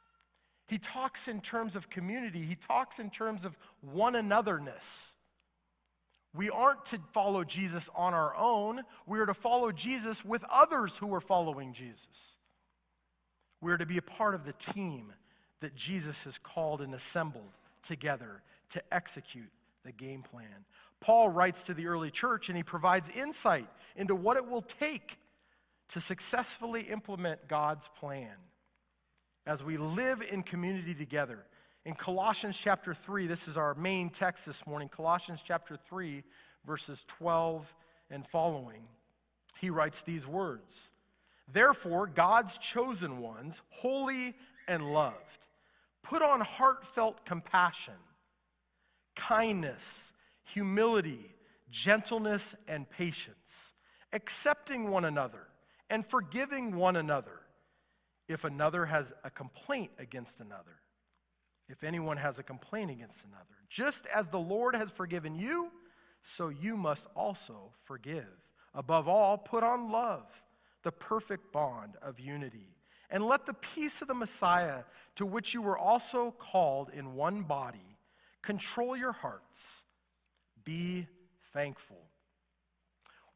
He 0.68 0.78
talks 0.78 1.26
in 1.26 1.40
terms 1.40 1.74
of 1.74 1.90
community, 1.90 2.40
he 2.40 2.54
talks 2.54 3.00
in 3.00 3.10
terms 3.10 3.44
of 3.44 3.58
one 3.80 4.14
anotherness. 4.14 5.08
We 6.34 6.50
aren't 6.50 6.86
to 6.86 7.00
follow 7.12 7.42
Jesus 7.42 7.90
on 7.96 8.14
our 8.14 8.36
own, 8.36 8.82
we 9.06 9.18
are 9.18 9.26
to 9.26 9.34
follow 9.34 9.72
Jesus 9.72 10.24
with 10.24 10.44
others 10.50 10.96
who 10.96 11.12
are 11.12 11.20
following 11.20 11.72
Jesus. 11.72 12.36
We 13.60 13.72
are 13.72 13.78
to 13.78 13.86
be 13.86 13.98
a 13.98 14.02
part 14.02 14.36
of 14.36 14.44
the 14.44 14.52
team 14.52 15.12
that 15.60 15.74
Jesus 15.74 16.22
has 16.24 16.38
called 16.38 16.80
and 16.80 16.94
assembled 16.94 17.56
together 17.82 18.42
to 18.70 18.82
execute 18.92 19.50
the 19.84 19.90
game 19.90 20.22
plan. 20.22 20.64
Paul 21.00 21.28
writes 21.28 21.64
to 21.64 21.74
the 21.74 21.86
early 21.86 22.10
church 22.10 22.48
and 22.48 22.56
he 22.56 22.62
provides 22.62 23.08
insight 23.10 23.68
into 23.96 24.14
what 24.14 24.36
it 24.36 24.46
will 24.46 24.62
take 24.62 25.18
to 25.90 26.00
successfully 26.00 26.82
implement 26.82 27.48
God's 27.48 27.88
plan 27.98 28.34
as 29.46 29.62
we 29.62 29.76
live 29.76 30.22
in 30.30 30.42
community 30.42 30.94
together. 30.94 31.44
In 31.84 31.94
Colossians 31.94 32.56
chapter 32.56 32.92
3, 32.92 33.26
this 33.26 33.48
is 33.48 33.56
our 33.56 33.74
main 33.74 34.10
text 34.10 34.44
this 34.44 34.66
morning, 34.66 34.88
Colossians 34.88 35.40
chapter 35.42 35.76
3, 35.88 36.22
verses 36.66 37.04
12 37.08 37.74
and 38.10 38.26
following. 38.26 38.82
He 39.58 39.70
writes 39.70 40.02
these 40.02 40.26
words 40.26 40.80
Therefore, 41.50 42.06
God's 42.06 42.58
chosen 42.58 43.18
ones, 43.18 43.62
holy 43.70 44.34
and 44.66 44.92
loved, 44.92 45.46
put 46.02 46.20
on 46.20 46.40
heartfelt 46.40 47.24
compassion, 47.24 47.94
kindness, 49.16 50.12
humility, 50.52 51.34
gentleness, 51.70 52.54
and 52.66 52.88
patience, 52.88 53.72
accepting 54.12 54.90
one 54.90 55.04
another 55.04 55.46
and 55.90 56.06
forgiving 56.06 56.76
one 56.76 56.96
another 56.96 57.40
if 58.28 58.44
another 58.44 58.86
has 58.86 59.12
a 59.24 59.30
complaint 59.30 59.90
against 59.98 60.40
another. 60.40 60.80
If 61.68 61.84
anyone 61.84 62.16
has 62.16 62.38
a 62.38 62.42
complaint 62.42 62.90
against 62.90 63.24
another, 63.24 63.44
just 63.68 64.06
as 64.06 64.26
the 64.28 64.38
Lord 64.38 64.74
has 64.74 64.90
forgiven 64.90 65.34
you, 65.34 65.70
so 66.22 66.48
you 66.48 66.76
must 66.76 67.06
also 67.14 67.72
forgive. 67.82 68.26
Above 68.74 69.08
all, 69.08 69.36
put 69.36 69.62
on 69.62 69.90
love, 69.90 70.26
the 70.82 70.92
perfect 70.92 71.52
bond 71.52 71.96
of 72.02 72.18
unity. 72.20 72.74
And 73.10 73.24
let 73.24 73.46
the 73.46 73.54
peace 73.54 74.02
of 74.02 74.08
the 74.08 74.14
Messiah, 74.14 74.84
to 75.16 75.24
which 75.24 75.54
you 75.54 75.62
were 75.62 75.78
also 75.78 76.30
called 76.30 76.90
in 76.92 77.14
one 77.14 77.42
body, 77.42 77.98
control 78.42 78.96
your 78.96 79.12
hearts. 79.12 79.82
Be 80.68 81.06
thankful. 81.54 81.96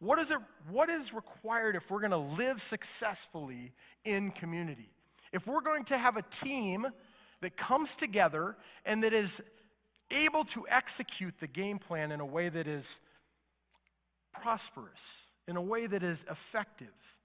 What 0.00 0.18
is, 0.18 0.30
it, 0.30 0.38
what 0.68 0.90
is 0.90 1.14
required 1.14 1.76
if 1.76 1.90
we're 1.90 2.06
going 2.06 2.10
to 2.10 2.18
live 2.18 2.60
successfully 2.60 3.72
in 4.04 4.32
community? 4.32 4.90
If 5.32 5.46
we're 5.46 5.62
going 5.62 5.84
to 5.84 5.96
have 5.96 6.18
a 6.18 6.22
team 6.22 6.86
that 7.40 7.56
comes 7.56 7.96
together 7.96 8.58
and 8.84 9.02
that 9.02 9.14
is 9.14 9.40
able 10.10 10.44
to 10.44 10.66
execute 10.68 11.32
the 11.40 11.46
game 11.46 11.78
plan 11.78 12.12
in 12.12 12.20
a 12.20 12.26
way 12.26 12.50
that 12.50 12.66
is 12.66 13.00
prosperous, 14.34 15.22
in 15.48 15.56
a 15.56 15.62
way 15.62 15.86
that 15.86 16.02
is 16.02 16.26
effective, 16.30 17.16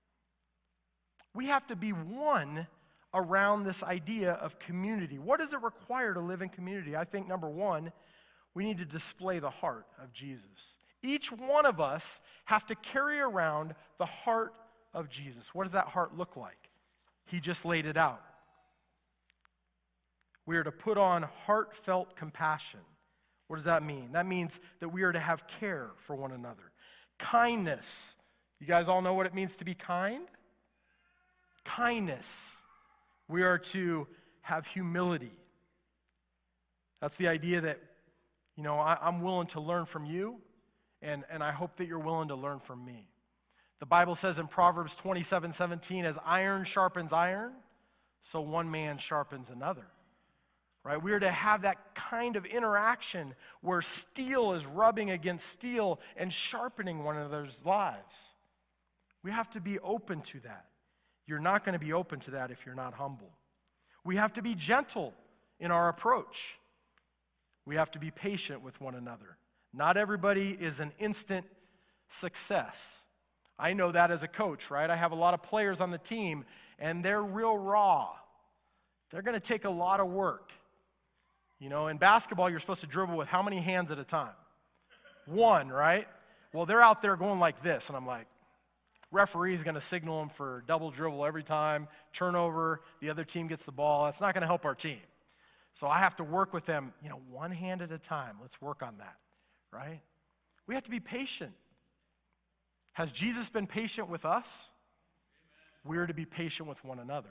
we 1.35 1.47
have 1.47 1.67
to 1.67 1.75
be 1.75 1.89
one 1.89 2.65
around 3.13 3.65
this 3.65 3.83
idea 3.83 4.35
of 4.35 4.57
community. 4.57 5.19
What 5.19 5.41
does 5.41 5.51
it 5.51 5.61
require 5.61 6.13
to 6.13 6.21
live 6.21 6.41
in 6.41 6.47
community? 6.47 6.95
I 6.95 7.03
think 7.03 7.27
number 7.27 7.49
one, 7.49 7.91
we 8.57 8.65
need 8.65 8.79
to 8.79 8.85
display 8.85 9.37
the 9.37 9.51
heart 9.51 9.85
of 10.01 10.11
Jesus. 10.11 10.73
Each 11.03 11.31
one 11.31 11.67
of 11.67 11.79
us 11.79 12.21
have 12.45 12.65
to 12.65 12.73
carry 12.73 13.19
around 13.19 13.75
the 13.99 14.05
heart 14.07 14.51
of 14.95 15.09
Jesus. 15.09 15.53
What 15.53 15.65
does 15.65 15.73
that 15.73 15.85
heart 15.85 16.17
look 16.17 16.35
like? 16.35 16.71
He 17.27 17.39
just 17.39 17.65
laid 17.65 17.85
it 17.85 17.97
out. 17.97 18.19
We 20.47 20.57
are 20.57 20.63
to 20.63 20.71
put 20.71 20.97
on 20.97 21.21
heartfelt 21.21 22.15
compassion. 22.15 22.79
What 23.45 23.57
does 23.57 23.65
that 23.65 23.83
mean? 23.83 24.13
That 24.13 24.25
means 24.25 24.59
that 24.79 24.89
we 24.89 25.03
are 25.03 25.11
to 25.11 25.19
have 25.19 25.45
care 25.45 25.91
for 25.97 26.15
one 26.15 26.31
another. 26.31 26.71
Kindness. 27.19 28.15
You 28.59 28.65
guys 28.65 28.87
all 28.87 29.03
know 29.03 29.13
what 29.13 29.27
it 29.27 29.35
means 29.35 29.55
to 29.57 29.65
be 29.65 29.75
kind? 29.75 30.25
Kindness. 31.63 32.63
We 33.27 33.43
are 33.43 33.59
to 33.59 34.07
have 34.41 34.65
humility. 34.65 35.37
That's 37.01 37.17
the 37.17 37.27
idea 37.27 37.61
that, 37.61 37.79
you 38.57 38.63
know, 38.63 38.79
I, 38.79 38.97
am 39.07 39.21
willing 39.21 39.47
to 39.47 39.61
learn 39.61 39.85
from 39.85 40.05
you, 40.05 40.39
and, 41.01 41.23
and 41.29 41.43
I 41.43 41.51
hope 41.51 41.77
that 41.77 41.87
you're 41.87 41.99
willing 41.99 42.29
to 42.29 42.35
learn 42.35 42.59
from 42.59 42.83
me. 42.83 43.07
The 43.79 43.85
Bible 43.85 44.15
says 44.15 44.39
in 44.39 44.47
Proverbs 44.47 44.95
27 44.95 45.53
17, 45.53 46.03
as 46.03 46.17
iron 46.25 46.65
sharpens 46.65 47.13
iron, 47.13 47.53
so 48.23 48.41
one 48.41 48.69
man 48.69 48.97
sharpens 48.97 49.51
another. 49.51 49.85
Right? 50.83 51.01
We 51.01 51.11
are 51.11 51.19
to 51.19 51.29
have 51.29 51.61
that 51.63 51.95
kind 51.95 52.35
of 52.35 52.45
interaction 52.45 53.35
where 53.61 53.81
steel 53.81 54.53
is 54.53 54.65
rubbing 54.65 55.11
against 55.11 55.47
steel 55.47 55.99
and 56.15 56.33
sharpening 56.33 57.03
one 57.03 57.17
another's 57.17 57.63
lives. 57.65 58.23
We 59.21 59.31
have 59.31 59.49
to 59.51 59.61
be 59.61 59.79
open 59.79 60.21
to 60.21 60.39
that. 60.41 60.65
You're 61.25 61.39
not 61.39 61.65
going 61.65 61.73
to 61.73 61.85
be 61.85 61.93
open 61.93 62.19
to 62.21 62.31
that 62.31 62.51
if 62.51 62.65
you're 62.65 62.73
not 62.73 62.93
humble. 62.93 63.31
We 64.05 64.15
have 64.15 64.33
to 64.33 64.41
be 64.41 64.55
gentle 64.55 65.13
in 65.59 65.71
our 65.71 65.89
approach. 65.89 66.57
We 67.67 67.75
have 67.75 67.91
to 67.91 67.99
be 67.99 68.11
patient 68.11 68.63
with 68.63 68.79
one 68.79 68.95
another. 68.95 69.37
Not 69.73 69.97
everybody 69.97 70.57
is 70.57 70.79
an 70.79 70.93
instant 70.99 71.45
success. 72.07 72.97
I 73.59 73.73
know 73.73 73.91
that 73.91 74.09
as 74.09 74.23
a 74.23 74.27
coach, 74.27 74.71
right? 74.71 74.89
I 74.89 74.95
have 74.95 75.11
a 75.11 75.15
lot 75.15 75.33
of 75.33 75.43
players 75.43 75.81
on 75.81 75.91
the 75.91 75.97
team, 75.97 76.45
and 76.79 77.03
they're 77.03 77.21
real 77.21 77.57
raw. 77.57 78.11
They're 79.11 79.21
going 79.21 79.35
to 79.35 79.41
take 79.41 79.65
a 79.65 79.69
lot 79.69 79.99
of 79.99 80.07
work. 80.07 80.53
You 81.59 81.67
know, 81.67 81.87
in 81.87 81.97
basketball, 81.97 82.49
you're 82.49 82.61
supposed 82.61 82.81
to 82.81 82.87
dribble 82.87 83.17
with 83.17 83.27
how 83.27 83.43
many 83.43 83.57
hands 83.57 83.91
at 83.91 83.99
a 83.99 84.05
time? 84.05 84.35
One, 85.25 85.67
right? 85.67 86.07
Well, 86.53 86.65
they're 86.65 86.81
out 86.81 87.01
there 87.01 87.17
going 87.17 87.41
like 87.41 87.61
this, 87.63 87.89
and 87.89 87.97
I'm 87.97 88.07
like, 88.07 88.27
referee's 89.11 89.63
going 89.63 89.75
to 89.75 89.81
signal 89.81 90.19
them 90.19 90.29
for 90.29 90.63
double 90.67 90.89
dribble 90.89 91.25
every 91.25 91.43
time, 91.43 91.89
turnover, 92.13 92.79
the 93.01 93.09
other 93.09 93.25
team 93.25 93.47
gets 93.47 93.65
the 93.65 93.73
ball. 93.73 94.05
That's 94.05 94.21
not 94.21 94.33
going 94.33 94.43
to 94.43 94.47
help 94.47 94.63
our 94.63 94.75
team. 94.75 95.01
So 95.77 95.87
I 95.87 95.99
have 95.99 96.15
to 96.17 96.23
work 96.23 96.53
with 96.53 96.65
them, 96.65 96.93
you 97.03 97.09
know, 97.09 97.21
one 97.29 97.51
hand 97.51 97.81
at 97.81 97.91
a 97.91 97.99
time. 97.99 98.37
Let's 98.41 98.59
work 98.61 98.81
on 98.83 98.97
that 98.97 99.17
right? 99.71 100.01
We 100.65 100.75
have 100.75 100.83
to 100.83 100.89
be 100.89 100.99
patient. 100.99 101.53
Has 102.93 103.11
Jesus 103.11 103.49
been 103.49 103.67
patient 103.67 104.09
with 104.09 104.25
us? 104.25 104.69
We're 105.85 106.07
to 106.07 106.13
be 106.13 106.25
patient 106.25 106.67
with 106.67 106.83
one 106.83 106.99
another. 106.99 107.29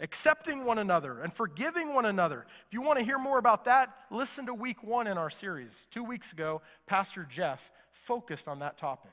Accepting 0.00 0.64
one 0.64 0.78
another 0.78 1.20
and 1.20 1.32
forgiving 1.32 1.94
one 1.94 2.06
another. 2.06 2.46
If 2.66 2.72
you 2.72 2.80
want 2.80 2.98
to 2.98 3.04
hear 3.04 3.18
more 3.18 3.38
about 3.38 3.66
that, 3.66 3.94
listen 4.10 4.46
to 4.46 4.54
week 4.54 4.82
one 4.82 5.06
in 5.06 5.18
our 5.18 5.30
series. 5.30 5.86
Two 5.90 6.02
weeks 6.02 6.32
ago, 6.32 6.62
Pastor 6.86 7.26
Jeff 7.28 7.70
focused 7.90 8.48
on 8.48 8.60
that 8.60 8.78
topic. 8.78 9.12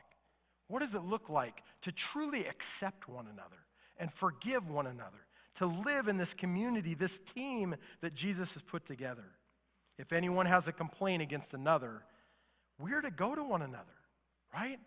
What 0.68 0.80
does 0.80 0.96
it 0.96 1.04
look 1.04 1.30
like 1.30 1.64
to 1.82 1.92
truly 1.92 2.46
accept 2.46 3.10
one 3.10 3.26
another 3.26 3.58
and 3.98 4.12
forgive 4.12 4.70
one 4.70 4.88
another? 4.88 5.26
To 5.60 5.68
live 5.68 6.08
in 6.08 6.18
this 6.18 6.34
community, 6.34 6.94
this 6.94 7.18
team 7.18 7.76
that 8.00 8.14
Jesus 8.14 8.54
has 8.54 8.62
put 8.62 8.86
together. 8.86 9.26
If 9.98 10.14
anyone 10.14 10.46
has 10.46 10.70
a 10.70 10.72
complaint 10.72 11.22
against 11.22 11.54
another, 11.54 12.04
we're 12.80 13.02
to 13.02 13.12
go 13.12 13.36
to 13.36 13.44
one 13.44 13.62
another, 13.62 13.86
right? 14.54 14.80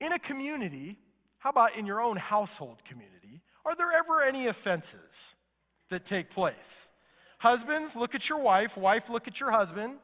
In 0.00 0.12
a 0.12 0.18
community, 0.18 0.98
how 1.36 1.50
about 1.50 1.76
in 1.76 1.84
your 1.84 2.00
own 2.00 2.16
household 2.16 2.82
community? 2.84 3.42
Are 3.66 3.76
there 3.76 3.92
ever 3.92 4.22
any 4.22 4.46
offenses 4.46 5.34
that 5.90 6.06
take 6.06 6.30
place? 6.30 6.90
Husbands, 7.38 7.94
look 7.94 8.14
at 8.14 8.26
your 8.30 8.38
wife. 8.38 8.78
Wife, 8.78 9.10
look 9.10 9.28
at 9.28 9.38
your 9.38 9.50
husband. 9.50 9.98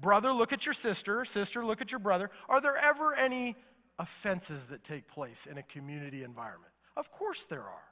Brother, 0.00 0.32
look 0.32 0.54
at 0.54 0.64
your 0.64 0.72
sister. 0.72 1.26
Sister, 1.26 1.66
look 1.66 1.82
at 1.82 1.92
your 1.92 1.98
brother. 1.98 2.30
Are 2.48 2.62
there 2.62 2.76
ever 2.76 3.14
any 3.14 3.56
offenses 3.98 4.68
that 4.68 4.84
take 4.84 5.06
place 5.06 5.44
in 5.44 5.58
a 5.58 5.62
community 5.62 6.24
environment? 6.24 6.72
Of 6.96 7.12
course 7.12 7.44
there 7.44 7.64
are. 7.64 7.84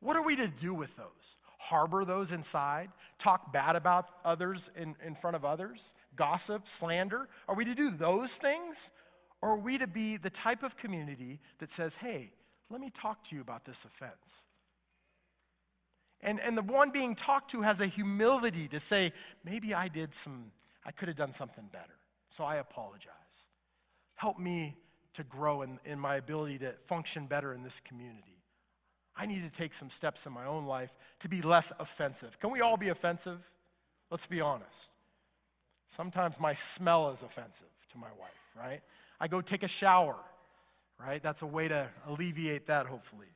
What 0.00 0.16
are 0.16 0.22
we 0.22 0.36
to 0.36 0.48
do 0.48 0.74
with 0.74 0.96
those? 0.96 1.36
harbor 1.58 2.04
those 2.04 2.32
inside, 2.32 2.90
talk 3.18 3.52
bad 3.52 3.76
about 3.76 4.08
others 4.24 4.70
in, 4.76 4.94
in 5.04 5.14
front 5.14 5.36
of 5.36 5.44
others, 5.44 5.94
gossip, 6.14 6.68
slander? 6.68 7.28
Are 7.48 7.54
we 7.54 7.64
to 7.64 7.74
do 7.74 7.90
those 7.90 8.36
things? 8.36 8.90
Or 9.42 9.50
are 9.50 9.58
we 9.58 9.78
to 9.78 9.86
be 9.86 10.16
the 10.16 10.30
type 10.30 10.62
of 10.62 10.76
community 10.76 11.40
that 11.58 11.70
says, 11.70 11.96
hey, 11.96 12.32
let 12.70 12.80
me 12.80 12.90
talk 12.90 13.24
to 13.24 13.34
you 13.34 13.40
about 13.40 13.64
this 13.64 13.84
offense? 13.84 14.44
And, 16.20 16.40
and 16.40 16.56
the 16.56 16.62
one 16.62 16.90
being 16.90 17.14
talked 17.14 17.50
to 17.50 17.62
has 17.62 17.80
a 17.80 17.86
humility 17.86 18.68
to 18.68 18.80
say, 18.80 19.12
maybe 19.44 19.74
I 19.74 19.88
did 19.88 20.14
some, 20.14 20.52
I 20.84 20.92
could 20.92 21.08
have 21.08 21.16
done 21.16 21.32
something 21.32 21.68
better. 21.72 21.98
So 22.28 22.44
I 22.44 22.56
apologize. 22.56 23.12
Help 24.14 24.38
me 24.38 24.76
to 25.14 25.24
grow 25.24 25.62
in, 25.62 25.78
in 25.84 25.98
my 25.98 26.16
ability 26.16 26.58
to 26.58 26.74
function 26.86 27.26
better 27.26 27.52
in 27.52 27.62
this 27.62 27.80
community. 27.80 28.35
I 29.16 29.26
need 29.26 29.42
to 29.42 29.56
take 29.56 29.72
some 29.72 29.90
steps 29.90 30.26
in 30.26 30.32
my 30.32 30.44
own 30.44 30.66
life 30.66 30.96
to 31.20 31.28
be 31.28 31.40
less 31.42 31.72
offensive. 31.78 32.38
Can 32.38 32.50
we 32.50 32.60
all 32.60 32.76
be 32.76 32.88
offensive? 32.88 33.40
Let's 34.10 34.26
be 34.26 34.40
honest. 34.40 34.94
Sometimes 35.86 36.38
my 36.38 36.52
smell 36.52 37.10
is 37.10 37.22
offensive 37.22 37.68
to 37.92 37.98
my 37.98 38.10
wife, 38.18 38.50
right? 38.56 38.80
I 39.20 39.28
go 39.28 39.40
take 39.40 39.62
a 39.62 39.68
shower, 39.68 40.16
right? 41.00 41.22
That's 41.22 41.42
a 41.42 41.46
way 41.46 41.68
to 41.68 41.88
alleviate 42.06 42.66
that, 42.66 42.86
hopefully. 42.86 43.28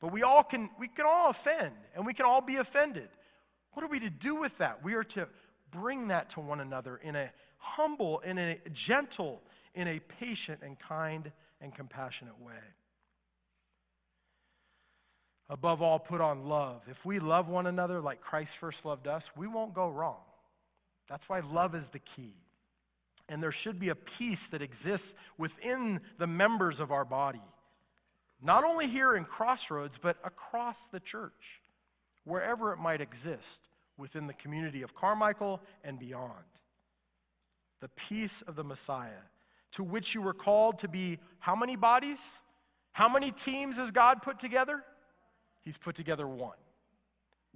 But 0.00 0.12
we 0.12 0.22
all 0.22 0.42
can, 0.42 0.70
we 0.78 0.88
can 0.88 1.06
all 1.06 1.30
offend, 1.30 1.72
and 1.94 2.06
we 2.06 2.14
can 2.14 2.26
all 2.26 2.40
be 2.40 2.56
offended. 2.56 3.08
What 3.72 3.84
are 3.84 3.88
we 3.88 4.00
to 4.00 4.10
do 4.10 4.36
with 4.36 4.56
that? 4.58 4.82
We 4.82 4.94
are 4.94 5.04
to 5.04 5.28
bring 5.70 6.08
that 6.08 6.30
to 6.30 6.40
one 6.40 6.60
another 6.60 6.96
in 6.96 7.16
a 7.16 7.30
humble, 7.58 8.20
in 8.20 8.38
a 8.38 8.58
gentle, 8.72 9.42
in 9.74 9.88
a 9.88 9.98
patient 9.98 10.60
and 10.62 10.78
kind 10.78 11.30
and 11.60 11.74
compassionate 11.74 12.38
way. 12.40 12.54
Above 15.48 15.80
all, 15.80 15.98
put 15.98 16.20
on 16.20 16.48
love. 16.48 16.82
If 16.90 17.04
we 17.04 17.18
love 17.20 17.48
one 17.48 17.66
another 17.66 18.00
like 18.00 18.20
Christ 18.20 18.56
first 18.56 18.84
loved 18.84 19.06
us, 19.06 19.30
we 19.36 19.46
won't 19.46 19.74
go 19.74 19.88
wrong. 19.88 20.20
That's 21.08 21.28
why 21.28 21.40
love 21.40 21.74
is 21.74 21.90
the 21.90 22.00
key. 22.00 22.34
And 23.28 23.42
there 23.42 23.52
should 23.52 23.78
be 23.78 23.90
a 23.90 23.94
peace 23.94 24.48
that 24.48 24.62
exists 24.62 25.14
within 25.38 26.00
the 26.18 26.26
members 26.26 26.80
of 26.80 26.90
our 26.90 27.04
body, 27.04 27.42
not 28.42 28.64
only 28.64 28.86
here 28.86 29.14
in 29.14 29.24
Crossroads, 29.24 29.98
but 29.98 30.16
across 30.24 30.86
the 30.88 31.00
church, 31.00 31.60
wherever 32.24 32.72
it 32.72 32.78
might 32.78 33.00
exist 33.00 33.68
within 33.96 34.26
the 34.26 34.34
community 34.34 34.82
of 34.82 34.94
Carmichael 34.94 35.60
and 35.84 35.98
beyond. 35.98 36.32
The 37.80 37.88
peace 37.90 38.42
of 38.42 38.56
the 38.56 38.64
Messiah, 38.64 39.22
to 39.72 39.84
which 39.84 40.14
you 40.14 40.22
were 40.22 40.34
called 40.34 40.78
to 40.80 40.88
be 40.88 41.18
how 41.38 41.54
many 41.54 41.76
bodies? 41.76 42.20
How 42.92 43.08
many 43.08 43.30
teams 43.30 43.76
has 43.76 43.90
God 43.90 44.22
put 44.22 44.38
together? 44.38 44.82
He's 45.66 45.76
put 45.76 45.96
together 45.96 46.28
one. 46.28 46.56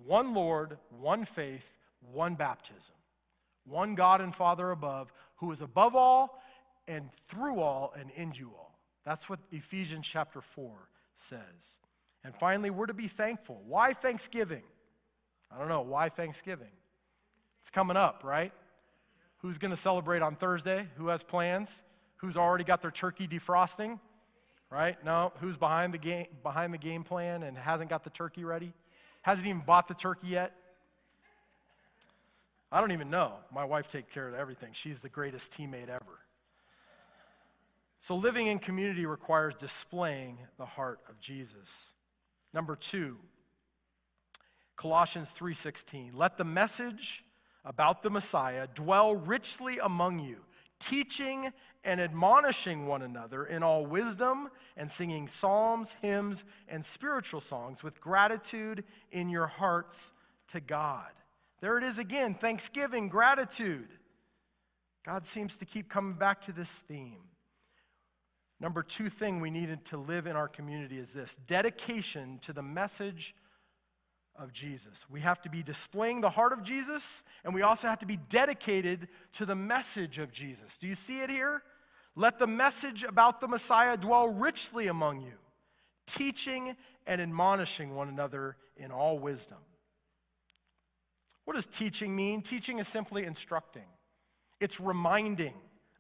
One 0.05 0.35
Lord, 0.35 0.79
one 0.91 1.25
faith, 1.25 1.79
one 2.13 2.35
baptism. 2.35 2.97
One 3.65 3.95
God 3.95 4.21
and 4.21 4.35
Father 4.35 4.73
above, 4.73 5.13
who 5.37 5.53
is 5.53 5.61
above 5.61 5.95
all 5.95 6.43
and 6.89 7.09
through 7.29 7.61
all 7.61 7.95
and 7.97 8.11
in 8.17 8.33
you 8.35 8.51
all. 8.59 8.77
That's 9.05 9.29
what 9.29 9.39
Ephesians 9.53 10.09
chapter 10.09 10.41
4 10.41 10.73
says. 11.15 11.39
And 12.25 12.35
finally, 12.35 12.71
we're 12.71 12.87
to 12.87 12.95
be 12.95 13.07
thankful. 13.07 13.63
Why 13.65 13.93
Thanksgiving? 13.93 14.65
I 15.49 15.59
don't 15.61 15.69
know. 15.69 15.83
Why 15.83 16.09
Thanksgiving? 16.09 16.73
It's 17.61 17.71
coming 17.71 17.97
up, 17.97 18.25
right? 18.25 18.53
Who's 19.39 19.57
going 19.57 19.71
to 19.71 19.77
celebrate 19.77 20.21
on 20.21 20.35
Thursday? 20.35 20.89
Who 20.97 21.07
has 21.09 21.23
plans? 21.23 21.85
Who's 22.17 22.37
already 22.37 22.65
got 22.65 22.83
their 22.83 22.91
turkey 22.91 23.29
defrosting? 23.29 24.01
Right? 24.71 25.03
No. 25.05 25.33
Who's 25.41 25.57
behind 25.57 25.93
the 25.93 25.99
game 25.99 26.27
behind 26.43 26.73
the 26.73 26.79
game 26.79 27.03
plan 27.03 27.43
and 27.43 27.57
hasn't 27.57 27.91
got 27.91 28.05
the 28.05 28.11
turkey 28.11 28.45
ready? 28.45 28.73
Hasn't 29.23 29.47
even 29.47 29.63
bought 29.67 29.89
the 29.89 29.95
turkey 29.95 30.29
yet? 30.29 30.55
I 32.73 32.81
don't 32.81 32.93
even 32.93 33.11
know. 33.11 33.35
My 33.53 33.65
wife 33.65 33.89
takes 33.89 34.13
care 34.13 34.29
of 34.29 34.35
everything. 34.35 34.71
She's 34.73 35.03
the 35.03 35.09
greatest 35.09 35.53
teammate 35.53 35.89
ever. 35.89 36.21
So 37.99 38.15
living 38.15 38.47
in 38.47 38.61
community 38.61 39.07
requires 39.07 39.55
displaying 39.55 40.39
the 40.57 40.65
heart 40.65 41.01
of 41.09 41.19
Jesus. 41.21 41.91
Number 42.55 42.77
2, 42.77 43.19
Colossians 44.77 45.29
3:16. 45.31 46.15
Let 46.15 46.39
the 46.39 46.45
message 46.45 47.25
about 47.65 48.03
the 48.03 48.11
Messiah 48.11 48.67
dwell 48.69 49.15
richly 49.15 49.79
among 49.79 50.21
you, 50.21 50.45
teaching 50.79 51.53
and 51.85 52.01
admonishing 52.01 52.87
one 52.87 53.03
another 53.03 53.45
in 53.45 53.63
all 53.63 53.87
wisdom 53.87 54.51
and 54.77 54.91
singing 54.91 55.29
psalms, 55.29 55.97
hymns, 56.03 56.45
and 56.69 56.85
spiritual 56.85 57.41
songs 57.41 57.83
with 57.83 58.01
gratitude 58.01 58.85
in 59.13 59.29
your 59.29 59.47
hearts 59.47 60.13
to 60.49 60.61
God. 60.61 61.11
There 61.61 61.79
it 61.79 61.85
is 61.85 61.99
again 61.99 62.35
thanksgiving, 62.35 63.09
gratitude. 63.09 63.89
God 65.05 65.27
seems 65.27 65.57
to 65.59 65.65
keep 65.65 65.89
coming 65.89 66.15
back 66.15 66.43
to 66.43 66.53
this 66.53 66.71
theme. 66.71 67.21
Number 68.61 68.83
two 68.83 69.09
thing 69.09 69.41
we 69.41 69.51
needed 69.51 69.87
to 69.87 69.97
live 69.97 70.27
in 70.27 70.37
our 70.37 70.49
community 70.49 70.99
is 70.99 71.13
this 71.13 71.37
dedication 71.49 72.39
to 72.43 72.53
the 72.53 72.63
message 72.63 73.35
of 74.39 74.53
Jesus. 74.53 75.07
We 75.11 75.21
have 75.21 75.41
to 75.43 75.51
be 75.51 75.63
displaying 75.63 76.21
the 76.21 76.31
heart 76.31 76.53
of 76.53 76.63
Jesus, 76.63 77.25
and 77.45 77.55
we 77.55 77.63
also 77.63 77.89
have 77.89 77.99
to 78.01 78.07
be 78.07 78.17
dedicated 78.17 79.09
to 79.35 79.47
the 79.47 79.55
message 79.55 80.19
of 80.19 80.31
Jesus. 80.31 80.77
Do 80.77 80.87
you 80.87 80.95
see 80.95 81.21
it 81.21 81.31
here? 81.31 81.63
Let 82.17 82.39
the 82.39 82.47
message 82.47 83.03
about 83.03 83.41
the 83.41 83.49
Messiah 83.49 83.97
dwell 83.97 84.29
richly 84.29 84.89
among 84.89 85.21
you, 85.21 85.39
teaching 86.07 86.77
and 87.07 87.21
admonishing 87.21 87.95
one 87.95 88.09
another 88.09 88.57
in 88.77 88.91
all 88.91 89.19
wisdom. 89.19 89.59
What 91.45 91.55
does 91.55 91.67
teaching 91.67 92.15
mean? 92.15 92.43
Teaching 92.43 92.79
is 92.79 92.89
simply 92.89 93.25
instructing, 93.25 93.87
it's 94.61 94.81
reminding 94.81 95.55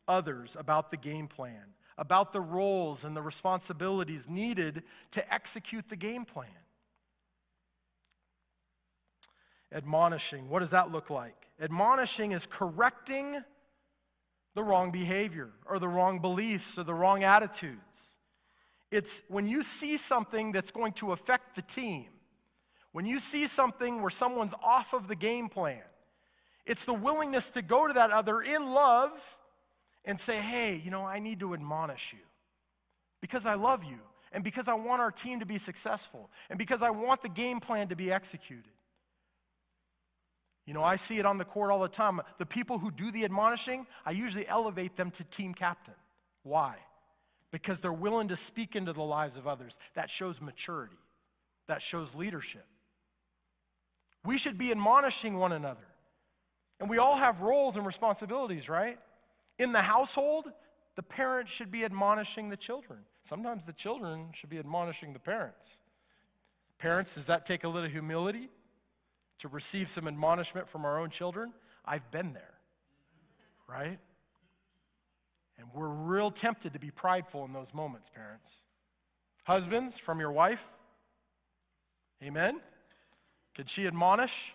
others 0.06 0.56
about 0.58 0.90
the 0.90 0.96
game 0.96 1.28
plan, 1.28 1.74
about 1.96 2.32
the 2.32 2.40
roles 2.40 3.04
and 3.04 3.16
the 3.16 3.22
responsibilities 3.22 4.28
needed 4.28 4.82
to 5.12 5.32
execute 5.32 5.88
the 5.88 5.96
game 5.96 6.24
plan. 6.24 6.48
Admonishing, 9.72 10.48
what 10.48 10.60
does 10.60 10.70
that 10.70 10.90
look 10.90 11.10
like? 11.10 11.46
Admonishing 11.60 12.32
is 12.32 12.46
correcting 12.46 13.42
the 14.54 14.62
wrong 14.62 14.90
behavior 14.90 15.50
or 15.66 15.78
the 15.78 15.88
wrong 15.88 16.18
beliefs 16.18 16.78
or 16.78 16.84
the 16.84 16.94
wrong 16.94 17.22
attitudes. 17.22 18.16
It's 18.90 19.22
when 19.28 19.46
you 19.46 19.62
see 19.62 19.96
something 19.96 20.52
that's 20.52 20.70
going 20.70 20.92
to 20.94 21.12
affect 21.12 21.54
the 21.54 21.62
team, 21.62 22.06
when 22.92 23.06
you 23.06 23.20
see 23.20 23.46
something 23.46 24.00
where 24.00 24.10
someone's 24.10 24.54
off 24.62 24.92
of 24.92 25.06
the 25.06 25.14
game 25.14 25.48
plan, 25.48 25.82
it's 26.66 26.84
the 26.84 26.94
willingness 26.94 27.50
to 27.50 27.62
go 27.62 27.86
to 27.86 27.92
that 27.94 28.10
other 28.10 28.40
in 28.40 28.72
love 28.72 29.38
and 30.04 30.18
say, 30.18 30.36
hey, 30.36 30.80
you 30.84 30.90
know, 30.90 31.04
I 31.04 31.20
need 31.20 31.40
to 31.40 31.54
admonish 31.54 32.12
you 32.12 32.24
because 33.20 33.46
I 33.46 33.54
love 33.54 33.84
you 33.84 33.98
and 34.32 34.42
because 34.42 34.68
I 34.68 34.74
want 34.74 35.00
our 35.00 35.10
team 35.10 35.40
to 35.40 35.46
be 35.46 35.58
successful 35.58 36.30
and 36.48 36.58
because 36.58 36.82
I 36.82 36.90
want 36.90 37.22
the 37.22 37.28
game 37.28 37.60
plan 37.60 37.88
to 37.88 37.96
be 37.96 38.12
executed. 38.12 38.72
You 40.70 40.74
know, 40.74 40.84
I 40.84 40.94
see 40.94 41.18
it 41.18 41.26
on 41.26 41.36
the 41.36 41.44
court 41.44 41.72
all 41.72 41.80
the 41.80 41.88
time. 41.88 42.20
The 42.38 42.46
people 42.46 42.78
who 42.78 42.92
do 42.92 43.10
the 43.10 43.24
admonishing, 43.24 43.88
I 44.06 44.12
usually 44.12 44.46
elevate 44.46 44.94
them 44.94 45.10
to 45.10 45.24
team 45.24 45.52
captain. 45.52 45.96
Why? 46.44 46.76
Because 47.50 47.80
they're 47.80 47.92
willing 47.92 48.28
to 48.28 48.36
speak 48.36 48.76
into 48.76 48.92
the 48.92 49.02
lives 49.02 49.36
of 49.36 49.48
others. 49.48 49.80
That 49.94 50.10
shows 50.10 50.40
maturity, 50.40 51.00
that 51.66 51.82
shows 51.82 52.14
leadership. 52.14 52.64
We 54.24 54.38
should 54.38 54.58
be 54.58 54.70
admonishing 54.70 55.38
one 55.38 55.50
another. 55.50 55.88
And 56.78 56.88
we 56.88 56.98
all 56.98 57.16
have 57.16 57.40
roles 57.40 57.74
and 57.74 57.84
responsibilities, 57.84 58.68
right? 58.68 59.00
In 59.58 59.72
the 59.72 59.82
household, 59.82 60.52
the 60.94 61.02
parents 61.02 61.50
should 61.50 61.72
be 61.72 61.84
admonishing 61.84 62.48
the 62.48 62.56
children. 62.56 63.00
Sometimes 63.24 63.64
the 63.64 63.72
children 63.72 64.28
should 64.34 64.50
be 64.50 64.60
admonishing 64.60 65.14
the 65.14 65.18
parents. 65.18 65.78
Parents, 66.78 67.16
does 67.16 67.26
that 67.26 67.44
take 67.44 67.64
a 67.64 67.68
little 67.68 67.90
humility? 67.90 68.50
To 69.40 69.48
receive 69.48 69.88
some 69.88 70.06
admonishment 70.06 70.68
from 70.68 70.84
our 70.84 70.98
own 70.98 71.10
children, 71.10 71.52
I've 71.84 72.10
been 72.10 72.32
there, 72.32 72.54
right? 73.68 73.98
And 75.58 75.68
we're 75.74 75.88
real 75.88 76.30
tempted 76.30 76.74
to 76.74 76.78
be 76.78 76.90
prideful 76.90 77.44
in 77.44 77.52
those 77.52 77.74
moments, 77.74 78.08
parents. 78.08 78.52
Husbands, 79.44 79.98
from 79.98 80.20
your 80.20 80.32
wife, 80.32 80.64
amen? 82.22 82.60
Can 83.54 83.66
she 83.66 83.86
admonish? 83.86 84.54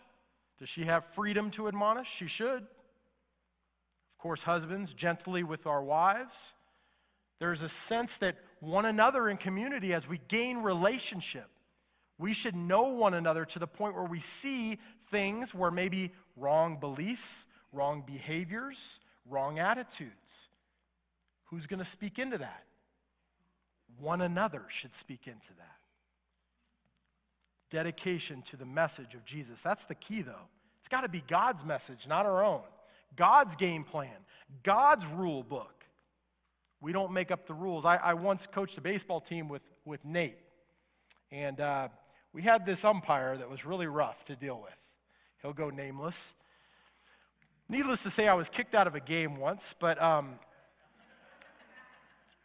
Does 0.59 0.69
she 0.69 0.83
have 0.83 1.05
freedom 1.05 1.51
to 1.51 1.67
admonish? 1.67 2.07
She 2.07 2.27
should. 2.27 2.61
Of 2.61 4.17
course, 4.19 4.43
husbands, 4.43 4.93
gently 4.93 5.43
with 5.43 5.67
our 5.67 5.83
wives. 5.83 6.53
There's 7.39 7.63
a 7.63 7.69
sense 7.69 8.17
that 8.17 8.37
one 8.59 8.85
another 8.85 9.29
in 9.29 9.37
community, 9.37 9.93
as 9.93 10.07
we 10.07 10.19
gain 10.27 10.59
relationship, 10.59 11.49
we 12.17 12.33
should 12.33 12.55
know 12.55 12.93
one 12.93 13.13
another 13.13 13.45
to 13.45 13.59
the 13.59 13.67
point 13.67 13.95
where 13.95 14.05
we 14.05 14.19
see 14.19 14.79
things 15.11 15.53
where 15.53 15.71
maybe 15.71 16.11
wrong 16.37 16.77
beliefs, 16.79 17.45
wrong 17.71 18.03
behaviors, 18.05 18.99
wrong 19.29 19.59
attitudes. 19.59 20.49
Who's 21.45 21.67
going 21.67 21.79
to 21.79 21.85
speak 21.85 22.19
into 22.19 22.37
that? 22.37 22.63
One 23.99 24.21
another 24.21 24.63
should 24.69 24.93
speak 24.93 25.27
into 25.27 25.53
that. 25.57 25.71
Dedication 27.69 28.41
to 28.43 28.57
the 28.57 28.65
message 28.65 29.13
of 29.13 29.25
Jesus. 29.25 29.61
That's 29.61 29.85
the 29.85 29.95
key, 29.95 30.21
though. 30.21 30.47
It's 30.79 30.89
got 30.89 31.01
to 31.01 31.09
be 31.09 31.23
God's 31.27 31.65
message, 31.65 32.07
not 32.07 32.25
our 32.25 32.43
own. 32.43 32.61
God's 33.15 33.55
game 33.55 33.83
plan, 33.83 34.15
God's 34.63 35.05
rule 35.05 35.43
book. 35.43 35.85
We 36.81 36.91
don't 36.91 37.11
make 37.11 37.31
up 37.31 37.47
the 37.47 37.53
rules. 37.53 37.85
I, 37.85 37.95
I 37.95 38.13
once 38.13 38.45
coached 38.47 38.77
a 38.77 38.81
baseball 38.81 39.21
team 39.21 39.47
with, 39.47 39.63
with 39.85 40.03
Nate. 40.05 40.37
And 41.31 41.59
uh, 41.59 41.87
we 42.35 42.43
had 42.43 42.65
this 42.65 42.85
umpire 42.85 43.35
that 43.37 43.49
was 43.49 43.65
really 43.65 43.87
rough 43.87 44.23
to 44.25 44.35
deal 44.35 44.61
with. 44.61 44.77
He'll 45.41 45.53
go 45.53 45.71
nameless. 45.71 46.35
Needless 47.67 48.03
to 48.03 48.11
say, 48.11 48.27
I 48.27 48.35
was 48.35 48.49
kicked 48.49 48.75
out 48.75 48.85
of 48.85 48.93
a 48.93 48.99
game 48.99 49.37
once, 49.37 49.73
but 49.79 49.99
um, 49.99 50.35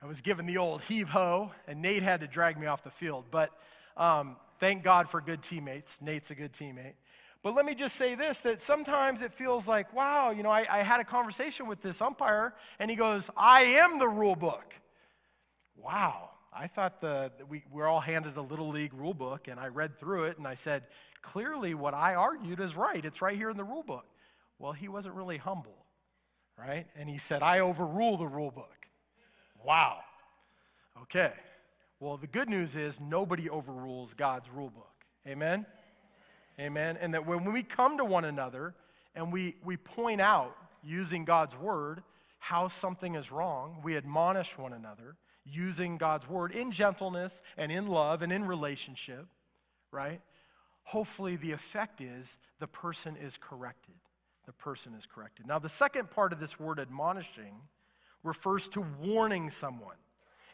I 0.03 0.07
was 0.07 0.22
given 0.22 0.46
the 0.46 0.57
old 0.57 0.81
heave 0.81 1.11
ho, 1.11 1.50
and 1.68 1.83
Nate 1.83 2.03
had 2.03 2.20
to 2.20 2.26
drag 2.26 2.59
me 2.59 2.66
off 2.66 2.83
the 2.83 2.90
field. 2.90 3.26
But 3.31 3.50
um, 3.98 4.37
Thank 4.61 4.85
God 4.85 5.09
for 5.09 5.22
good 5.22 5.42
teammates. 5.42 6.03
Nate's 6.03 6.31
a 6.31 6.35
good 6.35 6.53
teammate. 6.53 6.92
But 7.42 7.55
let 7.55 7.64
me 7.64 7.74
just 7.74 7.96
say 7.96 8.14
this 8.14 8.40
that 8.40 8.61
sometimes 8.61 9.22
it 9.22 9.33
feels 9.33 9.66
like, 9.66 9.92
wow, 9.94 10.31
you 10.31 10.42
know, 10.42 10.50
I, 10.50 10.66
I 10.70 10.79
had 10.83 11.00
a 11.00 11.05
conversation 11.05 11.66
with 11.66 11.81
this 11.81 12.03
umpire, 12.03 12.55
and 12.79 12.90
he 12.90 12.96
goes, 12.96 13.31
I 13.35 13.62
am 13.62 13.98
the 13.98 14.07
rule 14.07 14.37
book. 14.37 14.74
Wow. 15.76 16.30
I 16.52 16.66
thought 16.66 17.00
the, 17.00 17.30
we, 17.48 17.62
we're 17.70 17.86
all 17.86 18.00
handed 18.00 18.36
a 18.36 18.42
little 18.42 18.68
league 18.68 18.92
rule 18.92 19.14
book, 19.14 19.46
and 19.48 19.60
I 19.60 19.68
read 19.68 19.98
through 19.98 20.24
it, 20.24 20.38
and 20.38 20.46
I 20.46 20.54
said, 20.54 20.82
clearly 21.22 21.74
what 21.74 21.94
I 21.94 22.14
argued 22.14 22.60
is 22.60 22.74
right. 22.74 23.04
It's 23.04 23.22
right 23.22 23.36
here 23.36 23.50
in 23.50 23.56
the 23.56 23.64
rule 23.64 23.84
book. 23.84 24.06
Well, 24.58 24.72
he 24.72 24.88
wasn't 24.88 25.14
really 25.14 25.36
humble, 25.36 25.86
right? 26.58 26.86
And 26.96 27.08
he 27.08 27.18
said, 27.18 27.42
I 27.42 27.60
overrule 27.60 28.16
the 28.16 28.26
rule 28.26 28.50
book. 28.50 28.88
Wow. 29.64 29.98
Okay. 31.02 31.32
Well, 32.00 32.16
the 32.16 32.26
good 32.26 32.48
news 32.48 32.76
is 32.76 33.00
nobody 33.00 33.48
overrules 33.48 34.14
God's 34.14 34.50
rule 34.50 34.70
book. 34.70 35.04
Amen? 35.26 35.66
Amen. 36.58 36.98
And 37.00 37.14
that 37.14 37.26
when 37.26 37.52
we 37.52 37.62
come 37.62 37.98
to 37.98 38.04
one 38.04 38.24
another 38.24 38.74
and 39.14 39.32
we, 39.32 39.54
we 39.64 39.76
point 39.76 40.20
out, 40.20 40.56
using 40.82 41.24
God's 41.24 41.56
word, 41.56 42.02
how 42.38 42.68
something 42.68 43.14
is 43.14 43.30
wrong, 43.30 43.80
we 43.84 43.96
admonish 43.96 44.56
one 44.56 44.72
another 44.72 45.16
using 45.52 45.96
God's 45.96 46.28
word 46.28 46.52
in 46.52 46.72
gentleness 46.72 47.42
and 47.56 47.70
in 47.70 47.86
love 47.86 48.22
and 48.22 48.32
in 48.32 48.44
relationship, 48.44 49.26
right? 49.90 50.20
Hopefully, 50.84 51.36
the 51.36 51.52
effect 51.52 52.00
is 52.00 52.38
the 52.58 52.66
person 52.66 53.16
is 53.16 53.36
corrected. 53.36 53.94
The 54.46 54.52
person 54.52 54.94
is 54.94 55.06
corrected. 55.06 55.46
Now, 55.46 55.58
the 55.58 55.68
second 55.68 56.10
part 56.10 56.32
of 56.32 56.40
this 56.40 56.58
word 56.58 56.80
admonishing 56.80 57.54
refers 58.22 58.68
to 58.70 58.84
warning 59.00 59.50
someone. 59.50 59.96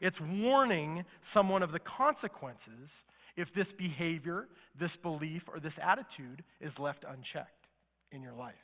It's 0.01 0.21
warning 0.21 1.05
someone 1.23 1.63
of 1.63 1.73
the 1.73 1.79
consequences 1.79 3.05
if 3.37 3.53
this 3.53 3.73
behavior, 3.73 4.49
this 4.75 4.97
belief, 4.97 5.49
or 5.49 5.61
this 5.61 5.79
attitude 5.83 6.45
is 6.61 6.79
left 6.79 7.05
unchecked 7.09 7.69
in 8.13 8.23
your 8.23 8.35
life. 8.35 8.55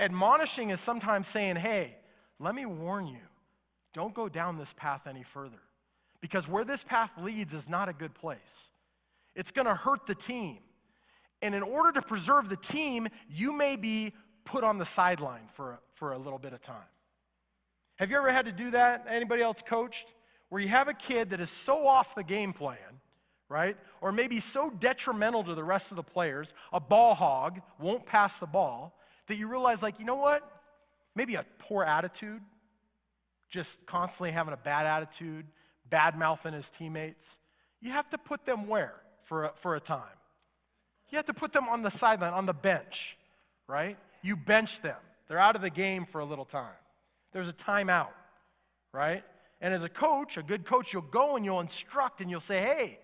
Admonishing 0.00 0.70
is 0.70 0.80
sometimes 0.80 1.28
saying, 1.28 1.56
hey, 1.56 1.96
let 2.38 2.54
me 2.54 2.66
warn 2.66 3.06
you, 3.06 3.20
don't 3.92 4.14
go 4.14 4.28
down 4.28 4.58
this 4.58 4.72
path 4.72 5.06
any 5.06 5.22
further. 5.22 5.60
Because 6.20 6.48
where 6.48 6.64
this 6.64 6.84
path 6.84 7.10
leads 7.18 7.52
is 7.52 7.68
not 7.68 7.88
a 7.88 7.92
good 7.92 8.14
place. 8.14 8.70
It's 9.34 9.50
going 9.50 9.66
to 9.66 9.74
hurt 9.74 10.06
the 10.06 10.14
team. 10.14 10.58
And 11.40 11.54
in 11.54 11.62
order 11.62 11.92
to 11.92 12.02
preserve 12.02 12.48
the 12.48 12.56
team, 12.56 13.08
you 13.28 13.52
may 13.52 13.76
be 13.76 14.12
put 14.44 14.62
on 14.62 14.78
the 14.78 14.84
sideline 14.84 15.48
for, 15.54 15.80
for 15.94 16.12
a 16.12 16.18
little 16.18 16.38
bit 16.38 16.52
of 16.52 16.60
time. 16.60 16.76
Have 17.96 18.10
you 18.10 18.16
ever 18.16 18.32
had 18.32 18.46
to 18.46 18.52
do 18.52 18.70
that? 18.70 19.06
Anybody 19.08 19.42
else 19.42 19.62
coached? 19.64 20.14
Where 20.48 20.60
you 20.60 20.68
have 20.68 20.88
a 20.88 20.94
kid 20.94 21.30
that 21.30 21.40
is 21.40 21.50
so 21.50 21.86
off 21.86 22.14
the 22.14 22.24
game 22.24 22.52
plan 22.52 22.76
right? 23.52 23.76
Or 24.00 24.10
maybe 24.10 24.40
so 24.40 24.70
detrimental 24.70 25.44
to 25.44 25.54
the 25.54 25.62
rest 25.62 25.92
of 25.92 25.96
the 25.96 26.02
players, 26.02 26.54
a 26.72 26.80
ball 26.80 27.14
hog 27.14 27.60
won't 27.78 28.06
pass 28.06 28.38
the 28.38 28.46
ball, 28.46 28.98
that 29.26 29.36
you 29.36 29.46
realize, 29.46 29.82
like, 29.82 30.00
you 30.00 30.06
know 30.06 30.16
what? 30.16 30.42
Maybe 31.14 31.34
a 31.34 31.44
poor 31.58 31.84
attitude, 31.84 32.40
just 33.52 33.84
constantly 33.86 34.32
having 34.32 34.54
a 34.54 34.56
bad 34.56 34.86
attitude, 34.86 35.46
bad 35.88 36.18
mouthing 36.18 36.54
his 36.54 36.70
teammates. 36.70 37.36
You 37.80 37.92
have 37.92 38.08
to 38.10 38.18
put 38.18 38.44
them 38.46 38.66
where 38.66 38.94
for 39.24 39.44
a, 39.44 39.52
for 39.56 39.76
a 39.76 39.80
time? 39.80 40.16
You 41.10 41.16
have 41.16 41.26
to 41.26 41.34
put 41.34 41.52
them 41.52 41.68
on 41.68 41.82
the 41.82 41.90
sideline, 41.90 42.32
on 42.32 42.46
the 42.46 42.54
bench, 42.54 43.18
right? 43.68 43.98
You 44.22 44.36
bench 44.36 44.80
them. 44.80 44.96
They're 45.28 45.38
out 45.38 45.54
of 45.54 45.60
the 45.62 45.70
game 45.70 46.06
for 46.06 46.20
a 46.20 46.24
little 46.24 46.46
time. 46.46 46.74
There's 47.32 47.48
a 47.48 47.52
timeout, 47.52 48.08
right? 48.92 49.22
And 49.60 49.74
as 49.74 49.82
a 49.82 49.88
coach, 49.88 50.38
a 50.38 50.42
good 50.42 50.64
coach, 50.64 50.94
you'll 50.94 51.02
go 51.02 51.36
and 51.36 51.44
you'll 51.44 51.60
instruct 51.60 52.22
and 52.22 52.30
you'll 52.30 52.40
say, 52.40 52.60
hey, 52.60 52.98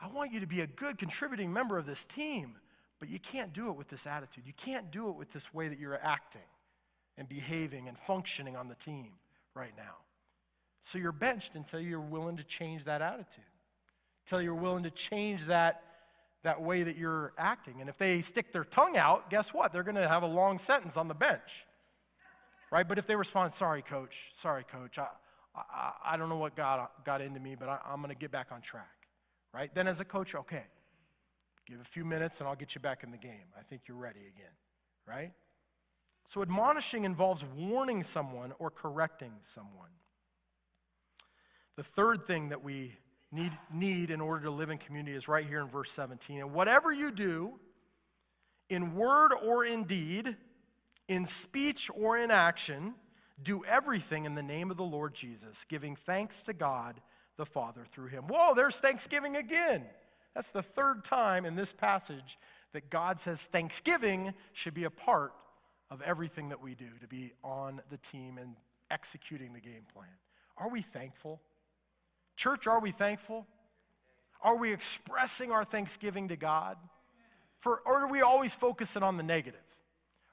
I 0.00 0.06
want 0.06 0.32
you 0.32 0.40
to 0.40 0.46
be 0.46 0.60
a 0.60 0.66
good 0.68 0.98
contributing 0.98 1.52
member 1.52 1.78
of 1.78 1.86
this 1.86 2.06
team, 2.06 2.54
but 3.00 3.10
you 3.10 3.18
can't 3.18 3.52
do 3.52 3.70
it 3.70 3.76
with 3.76 3.88
this 3.88 4.06
attitude. 4.06 4.44
You 4.46 4.54
can't 4.56 4.92
do 4.92 5.08
it 5.08 5.16
with 5.16 5.32
this 5.32 5.52
way 5.52 5.66
that 5.66 5.80
you're 5.80 5.98
acting 6.00 6.40
and 7.18 7.28
behaving 7.28 7.88
and 7.88 7.98
functioning 7.98 8.54
on 8.54 8.68
the 8.68 8.76
team 8.76 9.10
right 9.54 9.72
now. 9.76 9.96
So 10.82 10.98
you're 10.98 11.12
benched 11.12 11.54
until 11.54 11.80
you're 11.80 12.00
willing 12.00 12.36
to 12.38 12.44
change 12.44 12.84
that 12.84 13.02
attitude, 13.02 13.44
until 14.26 14.42
you're 14.42 14.54
willing 14.54 14.82
to 14.84 14.90
change 14.90 15.46
that, 15.46 15.82
that 16.42 16.60
way 16.60 16.82
that 16.82 16.96
you're 16.96 17.32
acting. 17.38 17.80
And 17.80 17.88
if 17.88 17.96
they 17.98 18.20
stick 18.20 18.52
their 18.52 18.64
tongue 18.64 18.96
out, 18.96 19.30
guess 19.30 19.54
what? 19.54 19.72
They're 19.72 19.84
going 19.84 19.96
to 19.96 20.08
have 20.08 20.22
a 20.22 20.28
long 20.28 20.58
sentence 20.58 20.96
on 20.96 21.08
the 21.08 21.14
bench. 21.14 21.66
Right? 22.70 22.88
But 22.88 22.98
if 22.98 23.06
they 23.06 23.14
respond, 23.14 23.52
sorry, 23.52 23.82
coach, 23.82 24.16
sorry, 24.40 24.64
coach, 24.64 24.98
I, 24.98 25.08
I, 25.54 25.92
I 26.04 26.16
don't 26.16 26.28
know 26.28 26.38
what 26.38 26.56
got, 26.56 27.04
got 27.04 27.20
into 27.20 27.38
me, 27.38 27.54
but 27.54 27.68
I, 27.68 27.78
I'm 27.86 28.00
going 28.00 28.08
to 28.08 28.18
get 28.18 28.32
back 28.32 28.48
on 28.50 28.62
track 28.62 29.02
right? 29.52 29.74
Then 29.74 29.86
as 29.86 30.00
a 30.00 30.04
coach, 30.04 30.34
okay, 30.34 30.64
give 31.66 31.80
a 31.80 31.84
few 31.84 32.04
minutes 32.04 32.40
and 32.40 32.48
I'll 32.48 32.56
get 32.56 32.74
you 32.74 32.80
back 32.80 33.02
in 33.02 33.10
the 33.10 33.18
game. 33.18 33.52
I 33.58 33.62
think 33.62 33.82
you're 33.86 33.96
ready 33.96 34.20
again, 34.20 34.52
right? 35.06 35.32
So 36.24 36.42
admonishing 36.42 37.04
involves 37.04 37.44
warning 37.56 38.02
someone 38.02 38.52
or 38.58 38.70
correcting 38.70 39.32
someone. 39.42 39.90
The 41.76 41.82
third 41.82 42.26
thing 42.26 42.50
that 42.50 42.62
we 42.62 42.92
need, 43.30 43.52
need 43.72 44.10
in 44.10 44.20
order 44.20 44.44
to 44.44 44.50
live 44.50 44.70
in 44.70 44.78
community 44.78 45.16
is 45.16 45.26
right 45.26 45.46
here 45.46 45.60
in 45.60 45.68
verse 45.68 45.90
17. 45.90 46.40
And 46.40 46.52
whatever 46.52 46.92
you 46.92 47.10
do, 47.10 47.58
in 48.68 48.94
word 48.94 49.32
or 49.32 49.64
in 49.64 49.84
deed, 49.84 50.36
in 51.08 51.26
speech 51.26 51.90
or 51.94 52.16
in 52.16 52.30
action, 52.30 52.94
do 53.42 53.64
everything 53.64 54.24
in 54.24 54.34
the 54.34 54.42
name 54.42 54.70
of 54.70 54.76
the 54.76 54.84
Lord 54.84 55.14
Jesus, 55.14 55.64
giving 55.68 55.96
thanks 55.96 56.42
to 56.42 56.52
God 56.52 57.00
the 57.36 57.46
Father 57.46 57.84
through 57.90 58.08
him. 58.08 58.24
Whoa, 58.24 58.54
there's 58.54 58.76
Thanksgiving 58.76 59.36
again. 59.36 59.84
That's 60.34 60.50
the 60.50 60.62
third 60.62 61.04
time 61.04 61.44
in 61.44 61.56
this 61.56 61.72
passage 61.72 62.38
that 62.72 62.88
God 62.88 63.20
says 63.20 63.44
Thanksgiving 63.44 64.32
should 64.52 64.74
be 64.74 64.84
a 64.84 64.90
part 64.90 65.32
of 65.92 66.00
everything 66.00 66.48
that 66.48 66.62
we 66.62 66.74
do, 66.74 66.88
to 67.02 67.06
be 67.06 67.34
on 67.44 67.82
the 67.90 67.98
team 67.98 68.38
and 68.38 68.56
executing 68.90 69.52
the 69.52 69.60
game 69.60 69.84
plan. 69.92 70.08
Are 70.56 70.70
we 70.70 70.80
thankful? 70.80 71.42
Church, 72.34 72.66
are 72.66 72.80
we 72.80 72.92
thankful? 72.92 73.46
Are 74.40 74.56
we 74.56 74.72
expressing 74.72 75.52
our 75.52 75.64
thanksgiving 75.64 76.28
to 76.28 76.36
God? 76.36 76.78
For, 77.60 77.82
or 77.84 78.04
are 78.04 78.08
we 78.08 78.22
always 78.22 78.54
focusing 78.54 79.02
on 79.02 79.18
the 79.18 79.22
negative? 79.22 79.60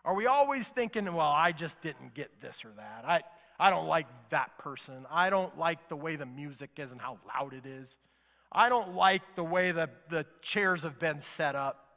Are 0.05 0.15
we 0.15 0.27
always 0.27 0.69
thinking, 0.69 1.05
well, 1.13 1.19
I 1.19 1.51
just 1.51 1.81
didn't 1.81 2.13
get 2.13 2.39
this 2.39 2.63
or 2.63 2.71
that? 2.77 3.03
I, 3.05 3.21
I 3.59 3.69
don't 3.69 3.87
like 3.87 4.07
that 4.29 4.57
person. 4.59 5.05
I 5.11 5.29
don't 5.29 5.59
like 5.59 5.89
the 5.89 5.97
way 5.97 6.15
the 6.15 6.25
music 6.25 6.69
is 6.77 6.93
and 6.93 7.01
how 7.01 7.19
loud 7.27 7.53
it 7.53 7.65
is. 7.65 7.97
I 8.49 8.69
don't 8.69 8.95
like 8.95 9.23
the 9.35 9.43
way 9.43 9.71
the, 9.71 9.89
the 10.09 10.25
chairs 10.41 10.83
have 10.83 10.99
been 10.99 11.19
set 11.19 11.55
up. 11.55 11.88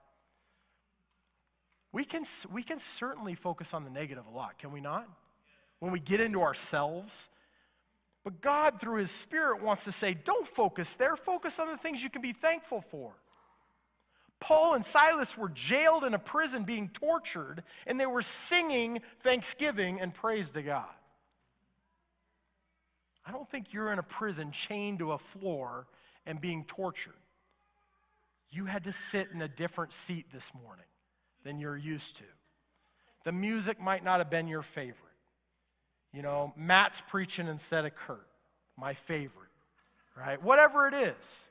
We 1.92 2.04
can, 2.04 2.24
we 2.50 2.62
can 2.62 2.78
certainly 2.78 3.34
focus 3.34 3.74
on 3.74 3.84
the 3.84 3.90
negative 3.90 4.26
a 4.26 4.34
lot, 4.34 4.58
can 4.58 4.72
we 4.72 4.80
not? 4.80 5.06
When 5.78 5.92
we 5.92 6.00
get 6.00 6.20
into 6.20 6.40
ourselves. 6.40 7.28
But 8.24 8.40
God, 8.40 8.80
through 8.80 9.00
His 9.00 9.10
Spirit, 9.10 9.62
wants 9.62 9.84
to 9.84 9.92
say, 9.92 10.14
don't 10.14 10.48
focus 10.48 10.94
there. 10.94 11.16
Focus 11.16 11.58
on 11.58 11.68
the 11.68 11.76
things 11.76 12.02
you 12.02 12.08
can 12.08 12.22
be 12.22 12.32
thankful 12.32 12.80
for. 12.80 13.12
Paul 14.40 14.74
and 14.74 14.84
Silas 14.84 15.36
were 15.36 15.50
jailed 15.50 16.02
in 16.04 16.14
a 16.14 16.18
prison 16.18 16.64
being 16.64 16.88
tortured, 16.88 17.62
and 17.86 18.00
they 18.00 18.06
were 18.06 18.22
singing 18.22 19.00
thanksgiving 19.20 20.00
and 20.00 20.14
praise 20.14 20.50
to 20.52 20.62
God. 20.62 20.88
I 23.24 23.30
don't 23.30 23.48
think 23.48 23.72
you're 23.72 23.92
in 23.92 23.98
a 23.98 24.04
prison 24.04 24.50
chained 24.50 24.98
to 24.98 25.12
a 25.12 25.18
floor 25.18 25.86
and 26.26 26.40
being 26.40 26.64
tortured. 26.64 27.12
You 28.50 28.64
had 28.64 28.84
to 28.84 28.92
sit 28.92 29.28
in 29.32 29.42
a 29.42 29.48
different 29.48 29.92
seat 29.92 30.26
this 30.32 30.50
morning 30.54 30.86
than 31.44 31.58
you're 31.58 31.76
used 31.76 32.16
to. 32.16 32.24
The 33.24 33.32
music 33.32 33.80
might 33.80 34.04
not 34.04 34.18
have 34.18 34.30
been 34.30 34.48
your 34.48 34.62
favorite. 34.62 34.96
You 36.12 36.22
know, 36.22 36.52
Matt's 36.56 37.00
preaching 37.00 37.48
instead 37.48 37.86
of 37.86 37.94
Kurt, 37.94 38.26
my 38.76 38.94
favorite, 38.94 39.48
right? 40.16 40.42
Whatever 40.42 40.86
it 40.86 40.94
is, 40.94 41.46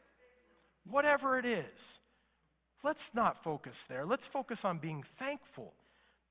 whatever 0.90 1.38
it 1.38 1.46
is, 1.46 2.00
let's 2.84 3.14
not 3.14 3.44
focus 3.44 3.86
there. 3.90 4.06
Let's 4.06 4.28
focus 4.28 4.64
on 4.66 4.78
being 4.78 5.04
thankful. 5.04 5.74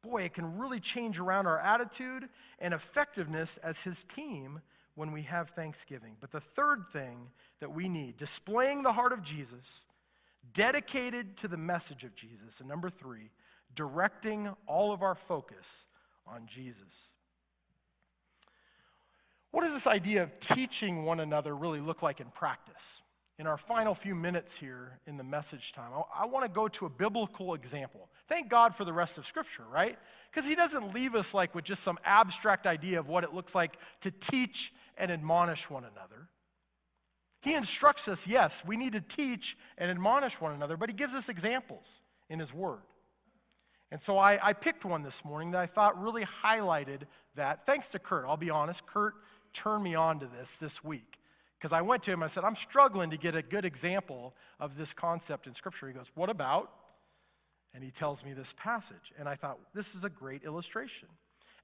Boy, 0.02 0.22
it 0.22 0.34
can 0.34 0.58
really 0.58 0.80
change 0.80 1.18
around 1.18 1.46
our 1.46 1.58
attitude 1.58 2.28
and 2.58 2.72
effectiveness 2.72 3.58
as 3.58 3.82
his 3.82 4.04
team 4.04 4.60
when 4.94 5.12
we 5.12 5.22
have 5.22 5.50
thanksgiving. 5.50 6.16
But 6.20 6.30
the 6.30 6.40
third 6.40 6.84
thing 6.92 7.30
that 7.60 7.72
we 7.72 7.88
need, 7.88 8.16
displaying 8.16 8.82
the 8.82 8.92
heart 8.92 9.12
of 9.12 9.22
Jesus, 9.22 9.84
dedicated 10.52 11.36
to 11.38 11.48
the 11.48 11.56
message 11.56 12.04
of 12.04 12.14
Jesus. 12.14 12.60
And 12.60 12.68
number 12.68 12.90
three, 12.90 13.30
directing 13.74 14.54
all 14.66 14.92
of 14.92 15.02
our 15.02 15.14
focus 15.14 15.86
on 16.26 16.46
Jesus. 16.46 17.10
What 19.50 19.62
does 19.62 19.72
this 19.72 19.86
idea 19.86 20.22
of 20.22 20.38
teaching 20.38 21.04
one 21.04 21.20
another 21.20 21.56
really 21.56 21.80
look 21.80 22.02
like 22.02 22.20
in 22.20 22.28
practice? 22.30 23.02
In 23.38 23.46
our 23.46 23.56
final 23.56 23.94
few 23.94 24.14
minutes 24.14 24.56
here 24.56 25.00
in 25.06 25.16
the 25.16 25.24
message 25.24 25.72
time, 25.72 25.90
I, 25.94 26.24
I 26.24 26.26
want 26.26 26.44
to 26.44 26.50
go 26.50 26.68
to 26.68 26.86
a 26.86 26.90
biblical 26.90 27.54
example. 27.54 28.08
Thank 28.28 28.50
God 28.50 28.76
for 28.76 28.84
the 28.84 28.92
rest 28.92 29.16
of 29.16 29.26
Scripture, 29.26 29.64
right? 29.72 29.98
Because 30.30 30.46
He 30.46 30.54
doesn't 30.54 30.94
leave 30.94 31.14
us 31.14 31.32
like 31.32 31.54
with 31.54 31.64
just 31.64 31.82
some 31.82 31.98
abstract 32.04 32.66
idea 32.66 33.00
of 33.00 33.08
what 33.08 33.24
it 33.24 33.32
looks 33.32 33.54
like 33.54 33.78
to 34.02 34.10
teach 34.10 34.74
and 34.98 35.10
admonish 35.10 35.70
one 35.70 35.84
another. 35.84 36.28
He 37.40 37.54
instructs 37.54 38.06
us, 38.08 38.26
yes, 38.26 38.62
we 38.66 38.76
need 38.76 38.92
to 38.92 39.00
teach 39.00 39.56
and 39.78 39.90
admonish 39.90 40.38
one 40.40 40.52
another, 40.52 40.76
but 40.76 40.90
he 40.90 40.94
gives 40.94 41.14
us 41.14 41.30
examples 41.30 42.02
in 42.28 42.38
his 42.38 42.52
word. 42.52 42.82
And 43.92 44.00
so 44.00 44.16
I, 44.16 44.38
I, 44.40 44.52
picked 44.52 44.84
one 44.84 45.02
this 45.02 45.24
morning 45.24 45.50
that 45.50 45.60
I 45.60 45.66
thought 45.66 46.00
really 46.00 46.24
highlighted 46.24 47.02
that. 47.34 47.66
Thanks 47.66 47.88
to 47.88 47.98
Kurt. 47.98 48.24
I'll 48.24 48.36
be 48.36 48.50
honest, 48.50 48.86
Kurt 48.86 49.14
turned 49.52 49.82
me 49.82 49.96
on 49.96 50.20
to 50.20 50.26
this 50.26 50.56
this 50.56 50.84
week. 50.84 51.18
Because 51.58 51.72
I 51.72 51.82
went 51.82 52.02
to 52.04 52.12
him, 52.12 52.22
and 52.22 52.24
I 52.24 52.28
said, 52.28 52.44
I'm 52.44 52.56
struggling 52.56 53.10
to 53.10 53.18
get 53.18 53.34
a 53.34 53.42
good 53.42 53.64
example 53.64 54.34
of 54.58 54.78
this 54.78 54.94
concept 54.94 55.46
in 55.46 55.52
Scripture. 55.52 55.88
He 55.88 55.92
goes, 55.92 56.10
What 56.14 56.30
about? 56.30 56.72
And 57.74 57.84
he 57.84 57.90
tells 57.90 58.24
me 58.24 58.32
this 58.32 58.54
passage. 58.56 59.12
And 59.18 59.28
I 59.28 59.34
thought, 59.34 59.58
this 59.74 59.94
is 59.94 60.04
a 60.04 60.08
great 60.08 60.42
illustration. 60.42 61.08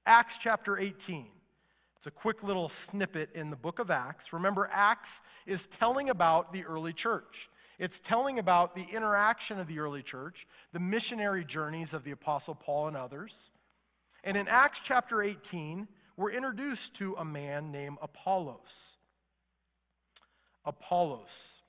Acts 0.05 0.37
chapter 0.37 0.77
18. 0.77 1.27
It's 1.97 2.07
a 2.07 2.11
quick 2.11 2.43
little 2.43 2.69
snippet 2.69 3.31
in 3.33 3.49
the 3.49 3.55
book 3.55 3.79
of 3.79 3.89
Acts. 3.89 4.31
Remember, 4.31 4.69
Acts 4.71 5.21
is 5.45 5.65
telling 5.65 6.09
about 6.09 6.53
the 6.53 6.63
early 6.63 6.93
church. 6.93 7.49
It's 7.79 7.99
telling 7.99 8.39
about 8.39 8.75
the 8.75 8.85
interaction 8.91 9.59
of 9.59 9.67
the 9.67 9.79
early 9.79 10.01
church, 10.01 10.47
the 10.73 10.79
missionary 10.79 11.45
journeys 11.45 11.93
of 11.93 12.03
the 12.03 12.11
Apostle 12.11 12.55
Paul 12.55 12.87
and 12.87 12.97
others. 12.97 13.51
And 14.23 14.35
in 14.35 14.47
Acts 14.47 14.81
chapter 14.83 15.21
18, 15.21 15.87
we're 16.15 16.31
introduced 16.31 16.95
to 16.95 17.15
a 17.19 17.25
man 17.25 17.71
named 17.71 17.97
Apollos. 18.01 18.97
Apollos. 20.65 21.61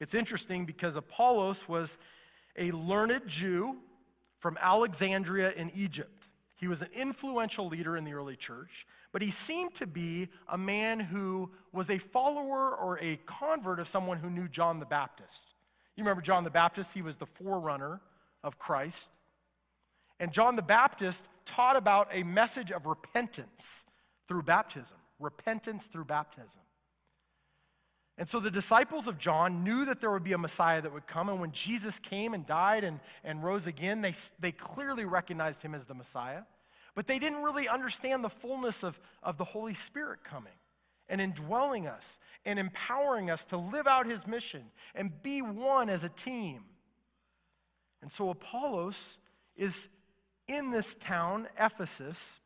It's 0.00 0.14
interesting 0.14 0.66
because 0.66 0.96
Apollos 0.96 1.68
was 1.68 1.96
a 2.56 2.72
learned 2.72 3.22
Jew 3.28 3.76
from 4.40 4.58
Alexandria 4.60 5.52
in 5.52 5.70
Egypt. 5.74 6.21
He 6.62 6.68
was 6.68 6.80
an 6.80 6.90
influential 6.94 7.66
leader 7.66 7.96
in 7.96 8.04
the 8.04 8.12
early 8.12 8.36
church, 8.36 8.86
but 9.10 9.20
he 9.20 9.32
seemed 9.32 9.74
to 9.74 9.84
be 9.84 10.28
a 10.46 10.56
man 10.56 11.00
who 11.00 11.50
was 11.72 11.90
a 11.90 11.98
follower 11.98 12.76
or 12.76 13.00
a 13.00 13.18
convert 13.26 13.80
of 13.80 13.88
someone 13.88 14.18
who 14.18 14.30
knew 14.30 14.46
John 14.46 14.78
the 14.78 14.86
Baptist. 14.86 15.54
You 15.96 16.04
remember 16.04 16.22
John 16.22 16.44
the 16.44 16.50
Baptist? 16.50 16.94
He 16.94 17.02
was 17.02 17.16
the 17.16 17.26
forerunner 17.26 18.00
of 18.44 18.60
Christ. 18.60 19.10
And 20.20 20.30
John 20.30 20.54
the 20.54 20.62
Baptist 20.62 21.24
taught 21.44 21.74
about 21.74 22.06
a 22.12 22.22
message 22.22 22.70
of 22.70 22.86
repentance 22.86 23.84
through 24.28 24.44
baptism, 24.44 24.98
repentance 25.18 25.86
through 25.86 26.04
baptism. 26.04 26.62
And 28.22 28.28
so 28.28 28.38
the 28.38 28.52
disciples 28.52 29.08
of 29.08 29.18
John 29.18 29.64
knew 29.64 29.84
that 29.84 30.00
there 30.00 30.12
would 30.12 30.22
be 30.22 30.32
a 30.32 30.38
Messiah 30.38 30.80
that 30.80 30.92
would 30.92 31.08
come. 31.08 31.28
And 31.28 31.40
when 31.40 31.50
Jesus 31.50 31.98
came 31.98 32.34
and 32.34 32.46
died 32.46 32.84
and, 32.84 33.00
and 33.24 33.42
rose 33.42 33.66
again, 33.66 34.00
they, 34.00 34.14
they 34.38 34.52
clearly 34.52 35.04
recognized 35.04 35.60
him 35.60 35.74
as 35.74 35.86
the 35.86 35.94
Messiah. 35.94 36.42
But 36.94 37.08
they 37.08 37.18
didn't 37.18 37.42
really 37.42 37.66
understand 37.66 38.22
the 38.22 38.30
fullness 38.30 38.84
of, 38.84 39.00
of 39.24 39.38
the 39.38 39.44
Holy 39.44 39.74
Spirit 39.74 40.22
coming 40.22 40.52
and 41.08 41.20
indwelling 41.20 41.88
us 41.88 42.20
and 42.44 42.60
empowering 42.60 43.28
us 43.28 43.44
to 43.46 43.56
live 43.56 43.88
out 43.88 44.06
his 44.06 44.24
mission 44.24 44.66
and 44.94 45.10
be 45.24 45.42
one 45.42 45.88
as 45.88 46.04
a 46.04 46.08
team. 46.08 46.62
And 48.02 48.12
so 48.12 48.30
Apollos 48.30 49.18
is 49.56 49.88
in 50.46 50.70
this 50.70 50.94
town, 50.94 51.48
Ephesus, 51.58 52.38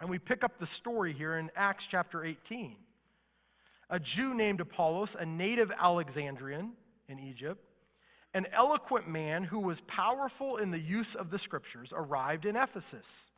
and 0.00 0.08
we 0.08 0.18
pick 0.18 0.42
up 0.42 0.58
the 0.58 0.66
story 0.66 1.12
here 1.12 1.36
in 1.36 1.50
Acts 1.56 1.84
chapter 1.84 2.24
18 2.24 2.76
a 3.90 4.00
Jew 4.00 4.34
named 4.34 4.60
Apollos, 4.60 5.16
a 5.18 5.26
native 5.26 5.72
Alexandrian 5.78 6.72
in 7.08 7.18
Egypt, 7.18 7.64
an 8.32 8.46
eloquent 8.52 9.08
man 9.08 9.44
who 9.44 9.60
was 9.60 9.80
powerful 9.82 10.56
in 10.56 10.70
the 10.70 10.78
use 10.78 11.14
of 11.14 11.30
the 11.30 11.38
scriptures, 11.38 11.92
arrived 11.94 12.46
in 12.46 12.56
Ephesus. 12.56 13.30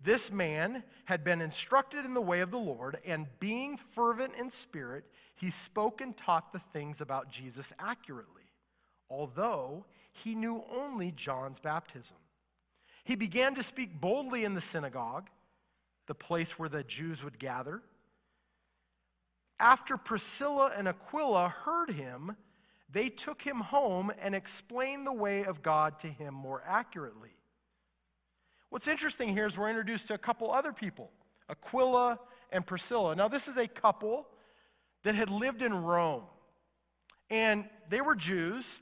This 0.00 0.30
man 0.30 0.84
had 1.06 1.24
been 1.24 1.40
instructed 1.40 2.04
in 2.04 2.14
the 2.14 2.20
way 2.20 2.40
of 2.40 2.50
the 2.50 2.58
Lord, 2.58 2.98
and 3.04 3.26
being 3.40 3.76
fervent 3.76 4.34
in 4.36 4.50
spirit, 4.50 5.04
he 5.34 5.50
spoke 5.50 6.00
and 6.00 6.16
taught 6.16 6.52
the 6.52 6.60
things 6.60 7.00
about 7.00 7.30
Jesus 7.30 7.72
accurately, 7.78 8.52
although 9.10 9.84
he 10.12 10.34
knew 10.34 10.64
only 10.72 11.12
John's 11.12 11.58
baptism. 11.58 12.16
He 13.04 13.16
began 13.16 13.54
to 13.54 13.62
speak 13.62 14.00
boldly 14.00 14.44
in 14.44 14.54
the 14.54 14.60
synagogue, 14.60 15.28
the 16.06 16.14
place 16.14 16.58
where 16.58 16.68
the 16.68 16.84
Jews 16.84 17.24
would 17.24 17.38
gather 17.38 17.82
after 19.60 19.96
Priscilla 19.96 20.72
and 20.76 20.88
Aquila 20.88 21.48
heard 21.48 21.90
him, 21.90 22.36
they 22.90 23.08
took 23.08 23.42
him 23.42 23.60
home 23.60 24.10
and 24.20 24.34
explained 24.34 25.06
the 25.06 25.12
way 25.12 25.44
of 25.44 25.62
God 25.62 25.98
to 26.00 26.06
him 26.08 26.34
more 26.34 26.62
accurately. 26.66 27.30
What's 28.70 28.88
interesting 28.88 29.28
here 29.28 29.46
is 29.46 29.58
we're 29.58 29.68
introduced 29.68 30.08
to 30.08 30.14
a 30.14 30.18
couple 30.18 30.50
other 30.52 30.72
people 30.72 31.10
Aquila 31.50 32.18
and 32.50 32.66
Priscilla. 32.66 33.14
Now, 33.14 33.28
this 33.28 33.48
is 33.48 33.56
a 33.56 33.66
couple 33.66 34.28
that 35.02 35.14
had 35.14 35.30
lived 35.30 35.62
in 35.62 35.74
Rome. 35.74 36.24
And 37.30 37.68
they 37.88 38.00
were 38.00 38.14
Jews 38.14 38.80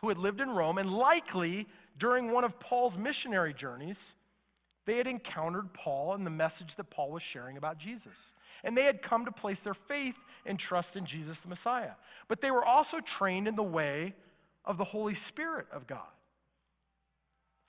who 0.00 0.08
had 0.08 0.18
lived 0.18 0.40
in 0.40 0.50
Rome, 0.50 0.78
and 0.78 0.92
likely 0.92 1.66
during 1.98 2.30
one 2.30 2.44
of 2.44 2.58
Paul's 2.60 2.98
missionary 2.98 3.54
journeys, 3.54 4.14
they 4.86 4.96
had 4.96 5.06
encountered 5.06 5.74
Paul 5.74 6.14
and 6.14 6.24
the 6.24 6.30
message 6.30 6.76
that 6.76 6.90
Paul 6.90 7.10
was 7.10 7.22
sharing 7.22 7.56
about 7.56 7.78
Jesus 7.78 8.32
and 8.64 8.76
they 8.76 8.84
had 8.84 9.02
come 9.02 9.24
to 9.24 9.32
place 9.32 9.60
their 9.60 9.74
faith 9.74 10.16
and 10.44 10.58
trust 10.58 10.96
in 10.96 11.04
Jesus 11.04 11.40
the 11.40 11.48
Messiah. 11.48 11.92
But 12.28 12.40
they 12.40 12.50
were 12.50 12.64
also 12.64 13.00
trained 13.00 13.48
in 13.48 13.56
the 13.56 13.62
way 13.62 14.14
of 14.64 14.78
the 14.78 14.84
Holy 14.84 15.14
Spirit 15.14 15.66
of 15.72 15.86
God. 15.86 16.00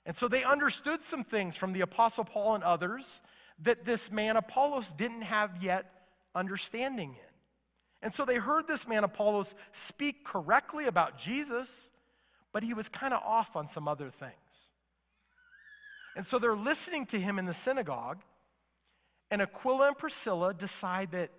And 0.06 0.16
so 0.16 0.26
they 0.26 0.42
understood 0.42 1.02
some 1.02 1.22
things 1.22 1.54
from 1.54 1.72
the 1.72 1.82
Apostle 1.82 2.24
Paul 2.24 2.54
and 2.54 2.64
others 2.64 3.20
that 3.60 3.84
this 3.84 4.10
man 4.10 4.36
Apollos 4.36 4.90
didn't 4.90 5.22
have 5.22 5.62
yet 5.62 5.92
understanding 6.34 7.10
in. 7.10 7.28
And 8.00 8.14
so 8.14 8.24
they 8.24 8.36
heard 8.36 8.66
this 8.66 8.86
man 8.86 9.04
Apollos 9.04 9.54
speak 9.72 10.24
correctly 10.24 10.86
about 10.86 11.18
Jesus, 11.18 11.90
but 12.52 12.62
he 12.62 12.74
was 12.74 12.88
kind 12.88 13.12
of 13.12 13.22
off 13.22 13.56
on 13.56 13.68
some 13.68 13.88
other 13.88 14.08
things. 14.08 14.72
And 16.18 16.26
so 16.26 16.40
they're 16.40 16.56
listening 16.56 17.06
to 17.06 17.20
him 17.20 17.38
in 17.38 17.46
the 17.46 17.54
synagogue, 17.54 18.24
and 19.30 19.40
Aquila 19.40 19.86
and 19.86 19.96
Priscilla 19.96 20.52
decide 20.52 21.12
that 21.12 21.30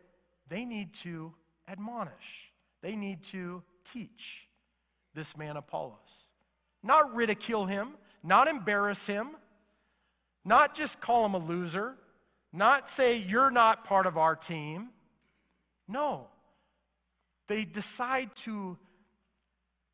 they 0.48 0.64
need 0.64 0.94
to 1.02 1.34
admonish, 1.68 2.54
they 2.82 2.96
need 2.96 3.22
to 3.24 3.62
teach 3.84 4.48
this 5.14 5.36
man 5.36 5.58
Apollos. 5.58 6.32
Not 6.82 7.14
ridicule 7.14 7.66
him, 7.66 7.90
not 8.24 8.48
embarrass 8.48 9.06
him, 9.06 9.32
not 10.46 10.76
just 10.76 11.02
call 11.02 11.26
him 11.26 11.34
a 11.34 11.40
loser, 11.40 11.96
not 12.54 12.88
say, 12.88 13.18
You're 13.18 13.52
not 13.52 13.84
part 13.84 14.06
of 14.06 14.18
our 14.18 14.38
team. 14.38 14.92
No. 15.90 16.28
They 17.50 17.66
decide 17.66 18.34
to, 18.46 18.78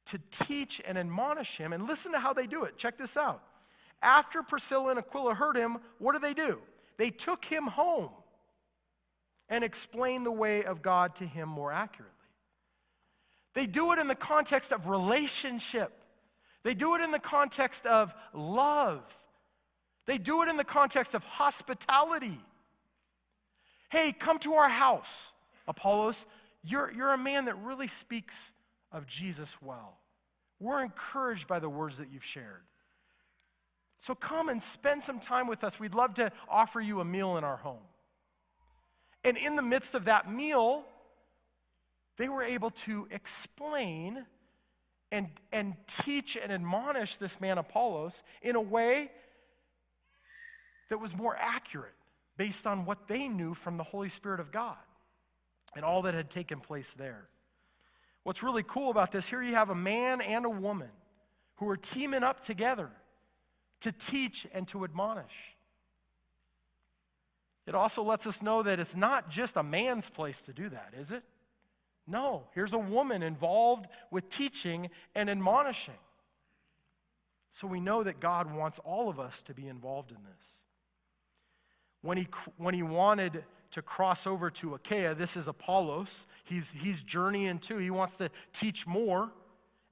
to 0.05 0.19
teach 0.29 0.79
and 0.85 0.95
admonish 0.95 1.57
him. 1.57 1.73
And 1.73 1.87
listen 1.87 2.11
to 2.11 2.19
how 2.19 2.33
they 2.33 2.45
do 2.45 2.65
it. 2.65 2.77
Check 2.77 2.97
this 2.97 3.17
out. 3.17 3.41
After 4.05 4.43
Priscilla 4.43 4.91
and 4.91 4.99
Aquila 4.99 5.33
heard 5.33 5.57
him, 5.57 5.79
what 5.97 6.13
do 6.13 6.19
they 6.19 6.35
do? 6.35 6.59
They 6.97 7.09
took 7.09 7.43
him 7.43 7.65
home 7.65 8.11
and 9.49 9.63
explained 9.63 10.27
the 10.27 10.31
way 10.31 10.63
of 10.63 10.83
God 10.83 11.15
to 11.15 11.25
him 11.25 11.49
more 11.49 11.71
accurately. 11.71 12.13
They 13.55 13.65
do 13.65 13.93
it 13.93 13.99
in 13.99 14.07
the 14.07 14.15
context 14.15 14.71
of 14.71 14.87
relationship. 14.87 15.91
They 16.61 16.75
do 16.75 16.93
it 16.93 17.01
in 17.01 17.09
the 17.09 17.19
context 17.19 17.87
of 17.87 18.13
love. 18.31 19.01
They 20.05 20.19
do 20.19 20.43
it 20.43 20.49
in 20.49 20.57
the 20.57 20.63
context 20.63 21.15
of 21.15 21.23
hospitality. 21.23 22.39
Hey, 23.89 24.11
come 24.11 24.37
to 24.39 24.53
our 24.53 24.69
house, 24.69 25.33
Apollos. 25.67 26.27
You're, 26.63 26.93
you're 26.95 27.13
a 27.13 27.17
man 27.17 27.45
that 27.45 27.55
really 27.55 27.87
speaks 27.87 28.51
of 28.91 29.07
Jesus 29.07 29.55
well. 29.63 29.97
We're 30.59 30.83
encouraged 30.83 31.47
by 31.47 31.57
the 31.57 31.69
words 31.69 31.97
that 31.97 32.11
you've 32.11 32.23
shared. 32.23 32.61
So 33.97 34.13
come 34.13 34.49
and 34.49 34.61
spend 34.61 35.03
some 35.03 35.19
time 35.19 35.47
with 35.47 35.63
us. 35.63 35.79
We'd 35.79 35.95
love 35.95 36.15
to 36.15 36.31
offer 36.49 36.81
you 36.81 36.99
a 36.99 37.05
meal 37.05 37.37
in 37.37 37.43
our 37.43 37.57
home. 37.57 37.83
And 39.23 39.37
in 39.37 39.55
the 39.55 39.61
midst 39.61 39.95
of 39.95 40.05
that 40.05 40.29
meal, 40.29 40.83
they 42.17 42.29
were 42.29 42.43
able 42.43 42.69
to 42.71 43.07
explain 43.09 44.25
and, 45.11 45.29
and 45.51 45.75
teach 45.87 46.35
and 46.35 46.51
admonish 46.51 47.17
this 47.17 47.39
man 47.39 47.57
Apollos 47.57 48.23
in 48.41 48.55
a 48.55 48.61
way 48.61 49.11
that 50.89 50.99
was 50.99 51.15
more 51.15 51.35
accurate 51.39 51.93
based 52.37 52.67
on 52.67 52.85
what 52.85 53.07
they 53.07 53.27
knew 53.27 53.53
from 53.53 53.77
the 53.77 53.83
Holy 53.83 54.09
Spirit 54.09 54.39
of 54.39 54.51
God 54.51 54.77
and 55.75 55.83
all 55.83 56.03
that 56.03 56.13
had 56.13 56.29
taken 56.29 56.59
place 56.59 56.93
there. 56.93 57.27
What's 58.23 58.43
really 58.43 58.63
cool 58.63 58.91
about 58.91 59.11
this, 59.11 59.27
here 59.27 59.41
you 59.41 59.55
have 59.55 59.69
a 59.69 59.75
man 59.75 60.21
and 60.21 60.45
a 60.45 60.49
woman 60.49 60.89
who 61.55 61.69
are 61.69 61.77
teaming 61.77 62.23
up 62.23 62.41
together 62.41 62.89
to 63.81 63.91
teach 63.91 64.47
and 64.53 64.67
to 64.69 64.83
admonish. 64.83 65.55
It 67.67 67.75
also 67.75 68.03
lets 68.03 68.27
us 68.27 68.41
know 68.41 68.63
that 68.63 68.79
it's 68.79 68.95
not 68.95 69.29
just 69.29 69.57
a 69.57 69.63
man's 69.63 70.09
place 70.09 70.41
to 70.43 70.53
do 70.53 70.69
that, 70.69 70.93
is 70.97 71.11
it? 71.11 71.23
No, 72.07 72.43
here's 72.53 72.73
a 72.73 72.77
woman 72.77 73.23
involved 73.23 73.87
with 74.11 74.29
teaching 74.29 74.89
and 75.15 75.29
admonishing. 75.29 75.95
So 77.51 77.67
we 77.67 77.79
know 77.79 78.03
that 78.03 78.19
God 78.19 78.53
wants 78.53 78.79
all 78.79 79.09
of 79.09 79.19
us 79.19 79.41
to 79.43 79.53
be 79.53 79.67
involved 79.67 80.11
in 80.11 80.17
this. 80.17 80.49
When 82.01 82.17
he, 82.17 82.27
when 82.57 82.75
he 82.75 82.83
wanted 82.83 83.43
to 83.71 83.81
cross 83.81 84.27
over 84.27 84.51
to 84.51 84.75
Achaia, 84.75 85.15
this 85.15 85.35
is 85.35 85.47
Apollos. 85.47 86.27
He's, 86.43 86.71
he's 86.71 87.01
journeying 87.01 87.59
too. 87.59 87.77
He 87.77 87.89
wants 87.89 88.17
to 88.17 88.29
teach 88.53 88.85
more 88.85 89.31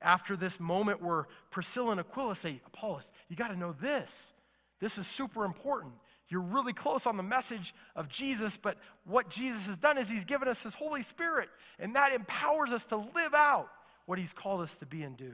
after 0.03 0.35
this 0.35 0.59
moment 0.59 1.01
where 1.01 1.27
Priscilla 1.49 1.91
and 1.91 1.99
Aquila 1.99 2.35
say, 2.35 2.61
Apollos, 2.67 3.11
you 3.29 3.35
got 3.35 3.49
to 3.49 3.59
know 3.59 3.73
this. 3.73 4.33
This 4.79 4.97
is 4.97 5.07
super 5.07 5.45
important. 5.45 5.93
You're 6.29 6.41
really 6.41 6.73
close 6.73 7.05
on 7.05 7.17
the 7.17 7.23
message 7.23 7.73
of 7.95 8.09
Jesus, 8.09 8.57
but 8.57 8.77
what 9.05 9.29
Jesus 9.29 9.67
has 9.67 9.77
done 9.77 9.97
is 9.97 10.09
he's 10.09 10.25
given 10.25 10.47
us 10.47 10.63
his 10.63 10.73
Holy 10.73 11.01
Spirit, 11.01 11.49
and 11.79 11.95
that 11.95 12.13
empowers 12.13 12.71
us 12.71 12.85
to 12.87 12.97
live 12.97 13.33
out 13.35 13.69
what 14.05 14.19
he's 14.19 14.33
called 14.33 14.61
us 14.61 14.77
to 14.77 14.85
be 14.85 15.03
and 15.03 15.15
do. 15.15 15.33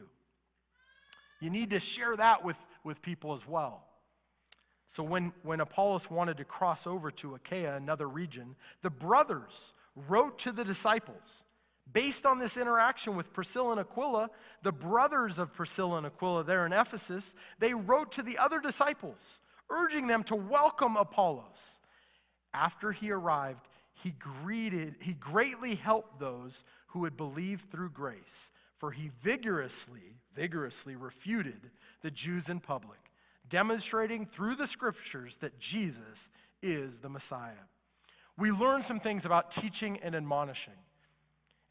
You 1.39 1.49
need 1.49 1.71
to 1.71 1.79
share 1.79 2.15
that 2.17 2.43
with, 2.43 2.57
with 2.83 3.01
people 3.01 3.33
as 3.33 3.47
well. 3.47 3.85
So 4.87 5.03
when, 5.03 5.33
when 5.43 5.61
Apollos 5.61 6.09
wanted 6.09 6.37
to 6.37 6.45
cross 6.45 6.87
over 6.87 7.11
to 7.11 7.35
Achaia, 7.35 7.75
another 7.75 8.09
region, 8.09 8.55
the 8.81 8.89
brothers 8.89 9.73
wrote 9.95 10.39
to 10.39 10.51
the 10.51 10.65
disciples. 10.65 11.43
Based 11.91 12.25
on 12.25 12.37
this 12.37 12.57
interaction 12.57 13.15
with 13.15 13.33
Priscilla 13.33 13.71
and 13.71 13.79
Aquila, 13.79 14.29
the 14.61 14.71
brothers 14.71 15.39
of 15.39 15.53
Priscilla 15.53 15.97
and 15.97 16.05
Aquila 16.05 16.43
there 16.43 16.65
in 16.65 16.73
Ephesus, 16.73 17.35
they 17.57 17.73
wrote 17.73 18.11
to 18.13 18.23
the 18.23 18.37
other 18.37 18.59
disciples, 18.59 19.39
urging 19.69 20.07
them 20.07 20.23
to 20.23 20.35
welcome 20.35 20.97
Apollos. 20.97 21.79
After 22.53 22.91
he 22.91 23.11
arrived, 23.11 23.67
he 23.93 24.11
greeted, 24.11 24.95
he 25.01 25.13
greatly 25.13 25.75
helped 25.75 26.19
those 26.19 26.63
who 26.87 27.03
had 27.03 27.17
believed 27.17 27.71
through 27.71 27.89
grace, 27.89 28.51
for 28.75 28.91
he 28.91 29.11
vigorously, 29.21 30.15
vigorously 30.33 30.95
refuted 30.95 31.71
the 32.01 32.11
Jews 32.11 32.49
in 32.49 32.59
public, 32.59 33.11
demonstrating 33.47 34.25
through 34.25 34.55
the 34.55 34.67
scriptures 34.67 35.37
that 35.37 35.59
Jesus 35.59 36.29
is 36.61 36.99
the 36.99 37.09
Messiah. 37.09 37.65
We 38.37 38.51
learn 38.51 38.83
some 38.83 38.99
things 38.99 39.25
about 39.25 39.51
teaching 39.51 39.97
and 40.01 40.15
admonishing. 40.15 40.73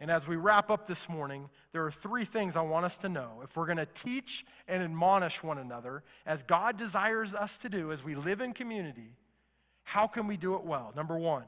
And 0.01 0.11
as 0.11 0.29
we 0.29 0.37
wrap 0.37 0.71
up 0.71 0.87
this 0.87 1.09
morning, 1.09 1.51
there 1.73 1.85
are 1.85 1.91
three 1.91 2.25
things 2.25 2.57
I 2.57 2.61
want 2.61 2.87
us 2.87 2.99
to 2.99 3.09
know. 3.09 3.41
If 3.43 3.57
we're 3.57 3.67
going 3.67 3.79
to 3.79 3.87
teach 3.87 4.47
and 4.69 4.83
admonish 4.83 5.43
one 5.43 5.59
another, 5.59 6.05
as 6.25 6.45
God 6.45 6.77
desires 6.77 7.35
us 7.35 7.59
to 7.59 7.69
do 7.69 7.91
as 7.91 8.05
we 8.05 8.15
live 8.15 8.41
in 8.41 8.53
community, 8.53 9.17
how 9.83 10.07
can 10.07 10.29
we 10.29 10.37
do 10.37 10.55
it 10.55 10.63
well? 10.63 10.93
Number 10.95 11.19
one, 11.19 11.47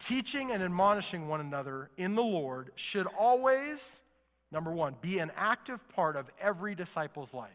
teaching 0.00 0.50
and 0.50 0.62
admonishing 0.62 1.28
one 1.28 1.40
another 1.40 1.90
in 1.96 2.16
the 2.16 2.22
Lord 2.22 2.72
should 2.74 3.06
always, 3.06 4.02
number 4.50 4.72
one, 4.72 4.96
be 5.00 5.20
an 5.20 5.30
active 5.36 5.86
part 5.90 6.16
of 6.16 6.28
every 6.40 6.74
disciple's 6.74 7.32
life. 7.32 7.50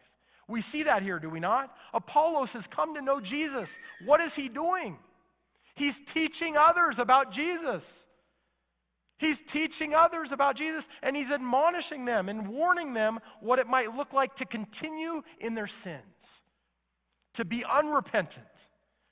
We 0.46 0.62
see 0.62 0.84
that 0.84 1.02
here, 1.02 1.18
do 1.18 1.28
we 1.28 1.40
not? 1.40 1.76
Apollos 1.92 2.54
has 2.54 2.66
come 2.66 2.94
to 2.94 3.02
know 3.02 3.20
Jesus. 3.20 3.78
What 4.06 4.22
is 4.22 4.34
he 4.34 4.48
doing? 4.48 4.98
He's 5.74 6.00
teaching 6.00 6.56
others 6.56 6.98
about 6.98 7.30
Jesus. 7.30 8.06
He's 9.18 9.42
teaching 9.42 9.94
others 9.94 10.30
about 10.30 10.56
Jesus 10.56 10.88
and 11.02 11.16
he's 11.16 11.32
admonishing 11.32 12.04
them 12.04 12.28
and 12.28 12.48
warning 12.48 12.94
them 12.94 13.18
what 13.40 13.58
it 13.58 13.66
might 13.66 13.94
look 13.94 14.12
like 14.12 14.36
to 14.36 14.46
continue 14.46 15.22
in 15.40 15.54
their 15.54 15.66
sins, 15.66 16.40
to 17.34 17.44
be 17.44 17.64
unrepentant. 17.64 18.46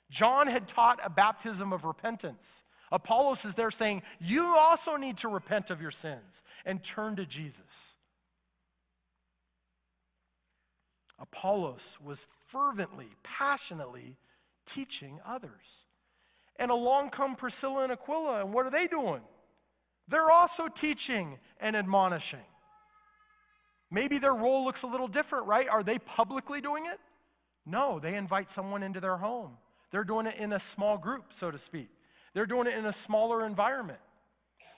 John 0.08 0.46
had 0.46 0.68
taught 0.68 1.00
a 1.04 1.10
baptism 1.10 1.72
of 1.72 1.84
repentance. 1.84 2.62
Apollos 2.92 3.44
is 3.44 3.54
there 3.54 3.72
saying, 3.72 4.02
You 4.20 4.44
also 4.44 4.94
need 4.94 5.16
to 5.18 5.28
repent 5.28 5.70
of 5.70 5.82
your 5.82 5.90
sins 5.90 6.42
and 6.64 6.82
turn 6.84 7.16
to 7.16 7.26
Jesus. 7.26 7.94
Apollos 11.18 11.98
was 12.04 12.26
fervently, 12.46 13.08
passionately 13.24 14.16
teaching 14.66 15.18
others. 15.26 15.84
And 16.56 16.70
along 16.70 17.10
come 17.10 17.34
Priscilla 17.34 17.82
and 17.82 17.92
Aquila, 17.92 18.40
and 18.40 18.52
what 18.52 18.66
are 18.66 18.70
they 18.70 18.86
doing? 18.86 19.22
They're 20.08 20.30
also 20.30 20.68
teaching 20.68 21.38
and 21.60 21.76
admonishing. 21.76 22.44
Maybe 23.90 24.18
their 24.18 24.34
role 24.34 24.64
looks 24.64 24.82
a 24.82 24.86
little 24.86 25.08
different, 25.08 25.46
right? 25.46 25.68
Are 25.68 25.82
they 25.82 25.98
publicly 25.98 26.60
doing 26.60 26.86
it? 26.86 26.98
No, 27.64 27.98
they 27.98 28.14
invite 28.14 28.50
someone 28.50 28.82
into 28.82 29.00
their 29.00 29.16
home. 29.16 29.56
They're 29.90 30.04
doing 30.04 30.26
it 30.26 30.36
in 30.36 30.52
a 30.52 30.60
small 30.60 30.98
group, 30.98 31.26
so 31.30 31.50
to 31.50 31.58
speak. 31.58 31.88
They're 32.34 32.46
doing 32.46 32.66
it 32.66 32.74
in 32.74 32.84
a 32.84 32.92
smaller 32.92 33.44
environment. 33.46 34.00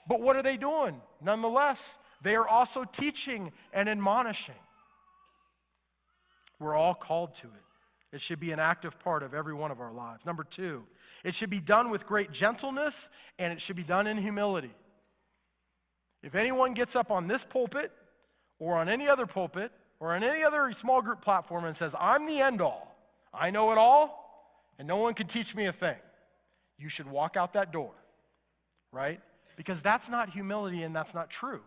But 0.07 0.21
what 0.21 0.35
are 0.35 0.41
they 0.41 0.57
doing? 0.57 1.01
Nonetheless, 1.21 1.97
they 2.21 2.35
are 2.35 2.47
also 2.47 2.83
teaching 2.83 3.51
and 3.73 3.89
admonishing. 3.89 4.55
We're 6.59 6.75
all 6.75 6.95
called 6.95 7.35
to 7.35 7.47
it. 7.47 8.15
It 8.15 8.21
should 8.21 8.39
be 8.39 8.51
an 8.51 8.59
active 8.59 8.99
part 8.99 9.21
of 9.21 9.33
every 9.33 9.53
one 9.53 9.71
of 9.71 9.79
our 9.79 9.91
lives. 9.91 10.25
Number 10.25 10.43
two, 10.43 10.83
it 11.23 11.35
should 11.35 11.51
be 11.51 11.59
done 11.59 11.91
with 11.91 12.07
great 12.07 12.31
gentleness 12.31 13.09
and 13.37 13.53
it 13.53 13.61
should 13.61 13.75
be 13.75 13.83
done 13.83 14.07
in 14.07 14.17
humility. 14.17 14.73
If 16.21 16.35
anyone 16.35 16.73
gets 16.73 16.95
up 16.95 17.11
on 17.11 17.27
this 17.27 17.43
pulpit 17.43 17.91
or 18.59 18.75
on 18.77 18.89
any 18.89 19.07
other 19.07 19.25
pulpit 19.25 19.71
or 19.99 20.13
on 20.13 20.23
any 20.23 20.43
other 20.43 20.71
small 20.73 21.01
group 21.01 21.21
platform 21.21 21.65
and 21.65 21.75
says, 21.75 21.95
I'm 21.99 22.25
the 22.25 22.41
end 22.41 22.61
all, 22.61 22.95
I 23.33 23.51
know 23.51 23.71
it 23.71 23.77
all, 23.77 24.73
and 24.77 24.87
no 24.87 24.97
one 24.97 25.13
can 25.13 25.27
teach 25.27 25.55
me 25.55 25.65
a 25.65 25.71
thing, 25.71 25.97
you 26.77 26.89
should 26.89 27.09
walk 27.09 27.37
out 27.37 27.53
that 27.53 27.71
door, 27.71 27.91
right? 28.91 29.19
Because 29.55 29.81
that's 29.81 30.09
not 30.09 30.29
humility 30.29 30.83
and 30.83 30.95
that's 30.95 31.13
not 31.13 31.29
true. 31.29 31.61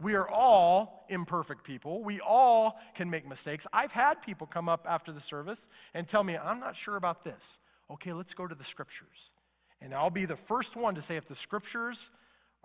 We 0.00 0.14
are 0.14 0.28
all 0.28 1.06
imperfect 1.08 1.64
people. 1.64 2.02
We 2.02 2.20
all 2.20 2.78
can 2.94 3.08
make 3.08 3.26
mistakes. 3.26 3.66
I've 3.72 3.92
had 3.92 4.20
people 4.20 4.46
come 4.46 4.68
up 4.68 4.86
after 4.88 5.10
the 5.10 5.20
service 5.20 5.68
and 5.94 6.06
tell 6.06 6.22
me, 6.22 6.36
I'm 6.36 6.60
not 6.60 6.76
sure 6.76 6.96
about 6.96 7.24
this. 7.24 7.60
Okay, 7.90 8.12
let's 8.12 8.34
go 8.34 8.46
to 8.46 8.54
the 8.54 8.64
scriptures. 8.64 9.30
And 9.80 9.94
I'll 9.94 10.10
be 10.10 10.26
the 10.26 10.36
first 10.36 10.76
one 10.76 10.94
to 10.96 11.02
say, 11.02 11.16
if 11.16 11.26
the 11.26 11.34
scriptures 11.34 12.10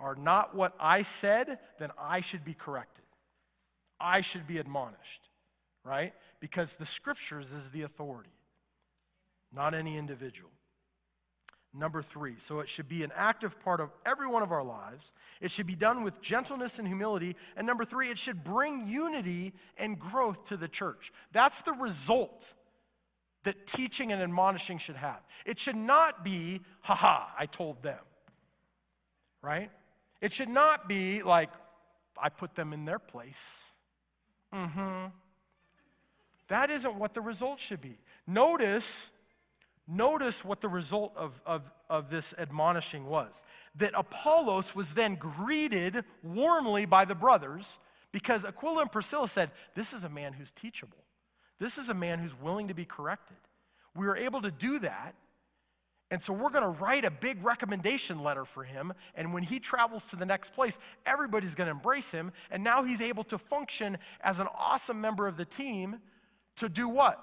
are 0.01 0.15
not 0.15 0.55
what 0.55 0.75
I 0.79 1.03
said, 1.03 1.59
then 1.79 1.91
I 1.97 2.21
should 2.21 2.43
be 2.43 2.53
corrected. 2.53 3.05
I 3.99 4.21
should 4.21 4.47
be 4.47 4.57
admonished, 4.57 5.29
right? 5.85 6.13
Because 6.39 6.75
the 6.75 6.85
scriptures 6.85 7.53
is 7.53 7.69
the 7.69 7.83
authority, 7.83 8.33
not 9.53 9.73
any 9.75 9.97
individual. 9.97 10.49
Number 11.73 12.01
three, 12.01 12.35
so 12.39 12.59
it 12.59 12.67
should 12.67 12.89
be 12.89 13.03
an 13.03 13.13
active 13.15 13.57
part 13.61 13.79
of 13.79 13.91
every 14.05 14.27
one 14.27 14.43
of 14.43 14.51
our 14.51 14.63
lives. 14.63 15.13
It 15.39 15.51
should 15.51 15.67
be 15.67 15.75
done 15.75 16.03
with 16.03 16.19
gentleness 16.19 16.79
and 16.79 16.87
humility. 16.87 17.37
And 17.55 17.65
number 17.65 17.85
three, 17.85 18.09
it 18.09 18.17
should 18.17 18.43
bring 18.43 18.87
unity 18.87 19.53
and 19.77 19.97
growth 19.97 20.43
to 20.49 20.57
the 20.57 20.67
church. 20.67 21.13
That's 21.31 21.61
the 21.61 21.71
result 21.71 22.53
that 23.43 23.67
teaching 23.67 24.11
and 24.11 24.21
admonishing 24.21 24.79
should 24.79 24.97
have. 24.97 25.21
It 25.45 25.59
should 25.59 25.77
not 25.77 26.25
be, 26.25 26.59
haha, 26.81 27.27
I 27.37 27.45
told 27.45 27.81
them, 27.81 27.99
right? 29.41 29.71
It 30.21 30.31
should 30.31 30.49
not 30.49 30.87
be 30.87 31.23
like, 31.23 31.49
I 32.17 32.29
put 32.29 32.55
them 32.55 32.73
in 32.73 32.85
their 32.85 32.99
place. 32.99 33.59
Mm 34.53 34.71
hmm. 34.71 35.05
That 36.47 36.69
isn't 36.69 36.95
what 36.95 37.13
the 37.13 37.21
result 37.21 37.59
should 37.59 37.79
be. 37.79 37.97
Notice, 38.27 39.09
notice 39.87 40.43
what 40.43 40.59
the 40.59 40.67
result 40.67 41.13
of, 41.15 41.41
of, 41.45 41.71
of 41.89 42.09
this 42.09 42.33
admonishing 42.37 43.05
was. 43.05 43.45
That 43.75 43.93
Apollos 43.95 44.75
was 44.75 44.93
then 44.93 45.15
greeted 45.15 46.03
warmly 46.21 46.85
by 46.85 47.05
the 47.05 47.15
brothers 47.15 47.79
because 48.11 48.43
Aquila 48.43 48.81
and 48.81 48.91
Priscilla 48.91 49.29
said, 49.29 49.51
This 49.75 49.93
is 49.93 50.03
a 50.03 50.09
man 50.09 50.33
who's 50.33 50.51
teachable. 50.51 50.97
This 51.57 51.77
is 51.77 51.87
a 51.87 51.93
man 51.93 52.19
who's 52.19 52.37
willing 52.37 52.67
to 52.67 52.73
be 52.73 52.85
corrected. 52.85 53.37
We 53.95 54.05
were 54.05 54.17
able 54.17 54.41
to 54.41 54.51
do 54.51 54.79
that 54.79 55.15
and 56.11 56.21
so 56.21 56.33
we're 56.33 56.49
going 56.49 56.63
to 56.63 56.83
write 56.83 57.05
a 57.05 57.09
big 57.09 57.41
recommendation 57.41 58.21
letter 58.21 58.43
for 58.43 58.65
him. 58.65 58.93
And 59.15 59.33
when 59.33 59.43
he 59.43 59.59
travels 59.59 60.09
to 60.09 60.17
the 60.17 60.25
next 60.25 60.53
place, 60.53 60.77
everybody's 61.05 61.55
going 61.55 61.67
to 61.67 61.71
embrace 61.71 62.11
him. 62.11 62.33
And 62.51 62.65
now 62.65 62.83
he's 62.83 63.01
able 63.01 63.23
to 63.25 63.37
function 63.37 63.97
as 64.19 64.41
an 64.41 64.47
awesome 64.53 64.99
member 64.99 65.25
of 65.25 65.37
the 65.37 65.45
team 65.45 66.01
to 66.57 66.67
do 66.67 66.89
what? 66.89 67.17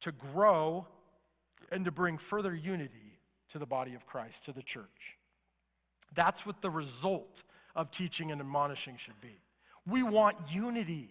To 0.00 0.12
grow 0.12 0.86
and 1.70 1.84
to 1.84 1.90
bring 1.90 2.16
further 2.16 2.54
unity 2.54 3.18
to 3.50 3.58
the 3.58 3.66
body 3.66 3.94
of 3.94 4.06
Christ, 4.06 4.46
to 4.46 4.52
the 4.52 4.62
church. 4.62 5.18
That's 6.14 6.46
what 6.46 6.62
the 6.62 6.70
result 6.70 7.42
of 7.76 7.90
teaching 7.90 8.32
and 8.32 8.40
admonishing 8.40 8.96
should 8.96 9.20
be. 9.20 9.42
We 9.86 10.02
want 10.02 10.36
unity, 10.50 11.10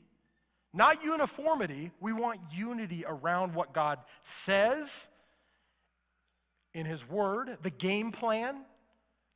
not 0.73 1.03
uniformity. 1.03 1.91
We 1.99 2.13
want 2.13 2.39
unity 2.51 3.05
around 3.07 3.53
what 3.53 3.73
God 3.73 3.99
says 4.23 5.07
in 6.74 6.86
His 6.86 7.07
Word, 7.07 7.57
the 7.61 7.70
game 7.70 8.11
plan, 8.11 8.57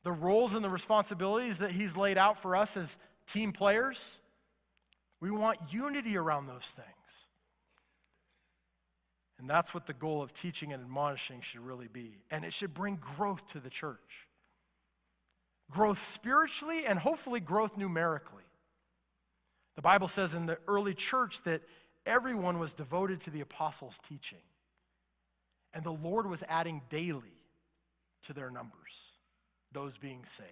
the 0.02 0.12
roles 0.12 0.54
and 0.54 0.64
the 0.64 0.70
responsibilities 0.70 1.58
that 1.58 1.70
He's 1.70 1.96
laid 1.96 2.18
out 2.18 2.38
for 2.38 2.56
us 2.56 2.76
as 2.76 2.98
team 3.26 3.52
players. 3.52 4.18
We 5.20 5.30
want 5.30 5.58
unity 5.70 6.16
around 6.16 6.46
those 6.46 6.66
things. 6.66 6.88
And 9.38 9.48
that's 9.48 9.74
what 9.74 9.86
the 9.86 9.92
goal 9.92 10.22
of 10.22 10.32
teaching 10.32 10.72
and 10.72 10.82
admonishing 10.82 11.40
should 11.40 11.60
really 11.60 11.88
be. 11.88 12.18
And 12.30 12.44
it 12.44 12.52
should 12.52 12.72
bring 12.72 12.96
growth 12.96 13.46
to 13.48 13.60
the 13.60 13.70
church 13.70 14.28
growth 15.70 16.06
spiritually 16.06 16.86
and 16.86 16.98
hopefully 16.98 17.40
growth 17.40 17.76
numerically. 17.76 18.42
The 19.76 19.82
Bible 19.82 20.08
says 20.08 20.34
in 20.34 20.46
the 20.46 20.58
early 20.68 20.94
church 20.94 21.42
that 21.44 21.62
everyone 22.06 22.58
was 22.58 22.74
devoted 22.74 23.20
to 23.22 23.30
the 23.30 23.40
apostles' 23.40 23.98
teaching. 24.08 24.38
And 25.74 25.84
the 25.84 25.92
Lord 25.92 26.26
was 26.26 26.42
adding 26.48 26.80
daily 26.88 27.42
to 28.22 28.32
their 28.32 28.50
numbers, 28.50 29.10
those 29.72 29.98
being 29.98 30.24
saved. 30.24 30.50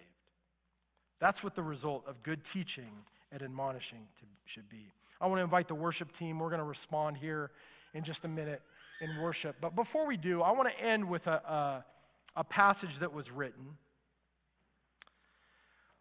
That's 1.19 1.43
what 1.43 1.55
the 1.55 1.63
result 1.63 2.03
of 2.07 2.21
good 2.21 2.43
teaching 2.43 2.91
and 3.31 3.41
admonishing 3.41 4.05
to, 4.19 4.25
should 4.45 4.69
be. 4.69 4.91
I 5.21 5.27
want 5.27 5.39
to 5.39 5.43
invite 5.43 5.69
the 5.69 5.75
worship 5.75 6.11
team. 6.11 6.39
We're 6.39 6.49
going 6.49 6.59
to 6.59 6.65
respond 6.65 7.17
here 7.17 7.51
in 7.93 8.03
just 8.03 8.25
a 8.25 8.27
minute 8.27 8.61
in 8.99 9.21
worship. 9.21 9.55
But 9.61 9.75
before 9.75 10.05
we 10.05 10.17
do, 10.17 10.41
I 10.41 10.51
want 10.51 10.69
to 10.69 10.81
end 10.83 11.07
with 11.07 11.27
a, 11.27 11.31
a, 11.31 11.85
a 12.35 12.43
passage 12.43 12.99
that 12.99 13.13
was 13.13 13.31
written. 13.31 13.77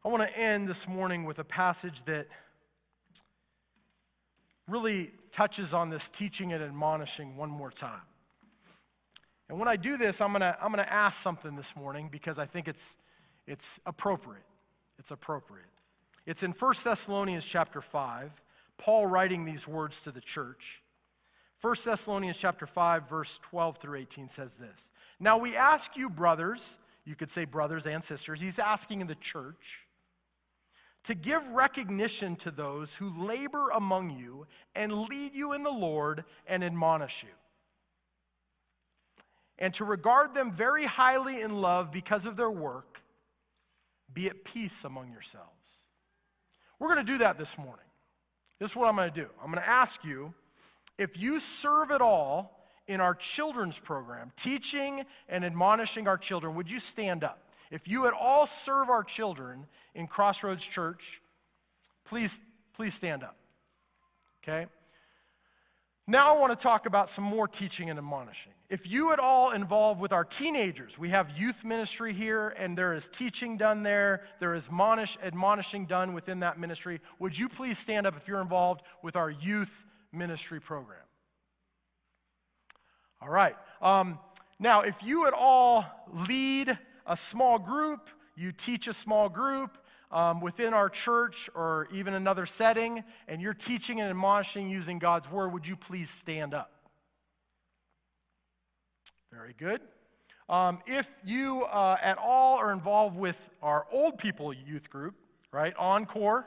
I 0.04 0.08
want 0.08 0.22
to 0.24 0.38
end 0.38 0.68
this 0.68 0.88
morning 0.88 1.24
with 1.24 1.38
a 1.38 1.44
passage 1.44 2.02
that 2.04 2.26
really 4.66 5.12
touches 5.30 5.72
on 5.72 5.90
this 5.90 6.10
teaching 6.10 6.52
and 6.52 6.62
admonishing 6.62 7.36
one 7.36 7.50
more 7.50 7.70
time. 7.70 8.00
And 9.52 9.58
when 9.58 9.68
I 9.68 9.76
do 9.76 9.98
this, 9.98 10.22
I'm 10.22 10.30
going 10.30 10.40
to 10.40 10.56
I'm 10.62 10.72
going 10.72 10.82
to 10.82 10.90
ask 10.90 11.20
something 11.20 11.56
this 11.56 11.76
morning 11.76 12.08
because 12.10 12.38
I 12.38 12.46
think 12.46 12.68
it's, 12.68 12.96
it's 13.46 13.78
appropriate. 13.84 14.46
It's 14.98 15.10
appropriate. 15.10 15.66
It's 16.24 16.42
in 16.42 16.52
1 16.52 16.74
Thessalonians 16.82 17.44
chapter 17.44 17.82
5, 17.82 18.30
Paul 18.78 19.08
writing 19.08 19.44
these 19.44 19.68
words 19.68 20.04
to 20.04 20.10
the 20.10 20.22
church. 20.22 20.80
1 21.60 21.76
Thessalonians 21.84 22.38
chapter 22.38 22.66
5 22.66 23.10
verse 23.10 23.38
12 23.42 23.76
through 23.76 23.98
18 23.98 24.30
says 24.30 24.54
this. 24.54 24.90
Now 25.20 25.36
we 25.36 25.54
ask 25.54 25.98
you 25.98 26.08
brothers, 26.08 26.78
you 27.04 27.14
could 27.14 27.30
say 27.30 27.44
brothers 27.44 27.86
and 27.86 28.02
sisters, 28.02 28.40
he's 28.40 28.58
asking 28.58 29.02
in 29.02 29.06
the 29.06 29.16
church 29.16 29.86
to 31.04 31.14
give 31.14 31.46
recognition 31.48 32.36
to 32.36 32.50
those 32.50 32.94
who 32.94 33.12
labor 33.22 33.68
among 33.74 34.16
you 34.18 34.46
and 34.74 35.10
lead 35.10 35.34
you 35.34 35.52
in 35.52 35.62
the 35.62 35.70
Lord 35.70 36.24
and 36.46 36.64
admonish 36.64 37.22
you. 37.22 37.34
And 39.62 39.72
to 39.74 39.84
regard 39.84 40.34
them 40.34 40.50
very 40.50 40.84
highly 40.84 41.40
in 41.40 41.62
love 41.62 41.92
because 41.92 42.26
of 42.26 42.36
their 42.36 42.50
work, 42.50 43.00
be 44.12 44.26
at 44.26 44.42
peace 44.42 44.82
among 44.82 45.12
yourselves. 45.12 45.46
We're 46.80 46.92
going 46.92 47.06
to 47.06 47.12
do 47.12 47.18
that 47.18 47.38
this 47.38 47.56
morning. 47.56 47.86
This 48.58 48.72
is 48.72 48.76
what 48.76 48.88
I'm 48.88 48.96
going 48.96 49.12
to 49.12 49.20
do. 49.20 49.28
I'm 49.40 49.52
going 49.52 49.62
to 49.62 49.70
ask 49.70 50.04
you 50.04 50.34
if 50.98 51.16
you 51.16 51.38
serve 51.38 51.92
at 51.92 52.00
all 52.00 52.66
in 52.88 53.00
our 53.00 53.14
children's 53.14 53.78
program, 53.78 54.32
teaching 54.34 55.04
and 55.28 55.44
admonishing 55.44 56.08
our 56.08 56.18
children, 56.18 56.56
would 56.56 56.68
you 56.68 56.80
stand 56.80 57.22
up? 57.22 57.38
If 57.70 57.86
you 57.86 58.08
at 58.08 58.14
all 58.14 58.48
serve 58.48 58.90
our 58.90 59.04
children 59.04 59.66
in 59.94 60.08
Crossroads 60.08 60.64
Church, 60.64 61.22
please, 62.04 62.40
please 62.74 62.94
stand 62.94 63.22
up. 63.22 63.36
Okay? 64.42 64.66
Now 66.06 66.34
I 66.34 66.38
want 66.38 66.56
to 66.56 66.60
talk 66.60 66.86
about 66.86 67.08
some 67.08 67.24
more 67.24 67.46
teaching 67.46 67.88
and 67.88 67.98
admonishing. 67.98 68.52
If 68.68 68.90
you 68.90 69.12
at 69.12 69.20
all 69.20 69.50
involved 69.50 70.00
with 70.00 70.12
our 70.12 70.24
teenagers, 70.24 70.98
we 70.98 71.10
have 71.10 71.38
youth 71.38 71.64
ministry 71.64 72.12
here, 72.12 72.54
and 72.58 72.76
there 72.76 72.94
is 72.94 73.08
teaching 73.08 73.56
done 73.56 73.82
there, 73.82 74.24
there 74.40 74.54
is 74.54 74.66
admonish, 74.66 75.16
admonishing 75.22 75.86
done 75.86 76.12
within 76.12 76.40
that 76.40 76.58
ministry. 76.58 77.00
Would 77.18 77.38
you 77.38 77.48
please 77.48 77.78
stand 77.78 78.06
up 78.06 78.16
if 78.16 78.26
you're 78.26 78.40
involved 78.40 78.82
with 79.02 79.14
our 79.14 79.30
youth 79.30 79.84
ministry 80.10 80.60
program? 80.60 80.98
All 83.20 83.28
right. 83.28 83.54
Um, 83.80 84.18
now, 84.58 84.80
if 84.80 85.02
you 85.02 85.26
at 85.26 85.34
all 85.34 85.84
lead 86.28 86.76
a 87.06 87.16
small 87.16 87.58
group, 87.58 88.08
you 88.34 88.50
teach 88.50 88.88
a 88.88 88.94
small 88.94 89.28
group 89.28 89.78
um, 90.12 90.40
within 90.40 90.74
our 90.74 90.88
church 90.88 91.48
or 91.54 91.88
even 91.92 92.14
another 92.14 92.46
setting, 92.46 93.02
and 93.26 93.40
you're 93.40 93.54
teaching 93.54 94.00
and 94.00 94.10
admonishing 94.10 94.68
using 94.68 94.98
God's 94.98 95.30
word, 95.30 95.52
would 95.52 95.66
you 95.66 95.74
please 95.74 96.10
stand 96.10 96.54
up? 96.54 96.70
Very 99.32 99.54
good. 99.58 99.80
Um, 100.48 100.80
if 100.86 101.08
you 101.24 101.64
uh, 101.64 101.96
at 102.02 102.18
all 102.18 102.58
are 102.58 102.72
involved 102.72 103.16
with 103.16 103.50
our 103.62 103.86
old 103.90 104.18
people 104.18 104.52
youth 104.52 104.90
group, 104.90 105.14
right, 105.50 105.72
Encore, 105.78 106.46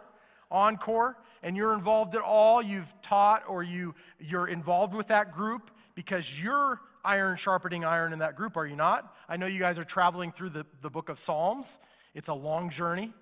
Encore, 0.52 1.18
and 1.42 1.58
you're 1.58 1.74
involved 1.74 2.14
at 2.14 2.22
all, 2.22 2.62
you've 2.62 2.94
taught 3.02 3.44
or 3.48 3.64
you, 3.64 3.96
you're 4.20 4.48
involved 4.48 4.94
with 4.94 5.08
that 5.08 5.32
group 5.32 5.72
because 5.96 6.40
you're 6.40 6.80
iron 7.04 7.38
sharpening 7.38 7.86
iron 7.86 8.14
in 8.14 8.20
that 8.20 8.36
group, 8.36 8.58
are 8.58 8.66
you 8.66 8.76
not? 8.76 9.16
I 9.28 9.38
know 9.38 9.46
you 9.46 9.60
guys 9.60 9.80
are 9.80 9.84
traveling 9.84 10.32
through 10.32 10.50
the, 10.50 10.66
the 10.82 10.90
book 10.90 11.10
of 11.10 11.18
Psalms. 11.18 11.80
It's 12.14 12.28
a 12.28 12.34
long 12.34 12.70
journey, 12.70 13.14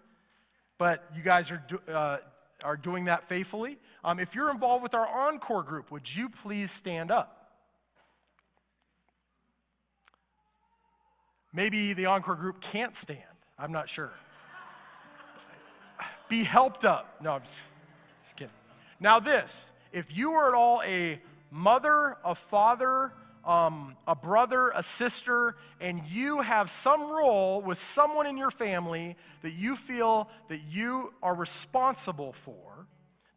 but 0.84 1.02
you 1.16 1.24
guys 1.24 1.50
are, 1.50 1.64
do, 1.66 1.80
uh, 1.88 2.18
are 2.62 2.76
doing 2.76 3.06
that 3.06 3.24
faithfully. 3.30 3.78
Um, 4.04 4.20
if 4.20 4.36
you're 4.36 4.52
involved 4.52 4.84
with 4.84 4.94
our 4.94 5.08
Encore 5.08 5.64
group, 5.64 5.92
would 5.92 6.14
you 6.14 6.28
please 6.28 6.72
stand 6.72 7.10
up? 7.10 7.54
Maybe 11.54 11.94
the 11.94 12.08
Encore 12.08 12.36
group 12.36 12.60
can't 12.60 12.98
stand. 12.98 13.22
I'm 13.58 13.72
not 13.72 13.88
sure. 13.88 14.12
Be 16.28 16.44
helped 16.44 16.84
up. 16.84 17.16
No, 17.22 17.32
I'm 17.32 17.44
just, 17.44 17.56
just 18.22 18.36
kidding. 18.36 18.52
Now, 19.00 19.22
this 19.22 19.72
if 19.94 20.18
you 20.18 20.34
are 20.34 20.50
at 20.50 20.54
all 20.54 20.82
a 20.86 21.18
mother, 21.50 22.18
a 22.26 22.36
father, 22.36 23.14
um, 23.46 23.96
a 24.08 24.16
brother, 24.16 24.72
a 24.74 24.84
sister, 24.84 25.56
and 25.82 26.02
you 26.10 26.42
have 26.42 26.70
some 26.70 27.02
role 27.02 27.62
with 27.62 27.78
someone 27.78 28.26
in 28.26 28.38
your 28.38 28.52
family 28.52 29.16
that 29.42 29.52
you 29.52 29.76
feel 29.76 30.30
that 30.48 30.62
you 30.70 31.14
are 31.22 31.36
responsible 31.36 32.32
for, 32.32 32.88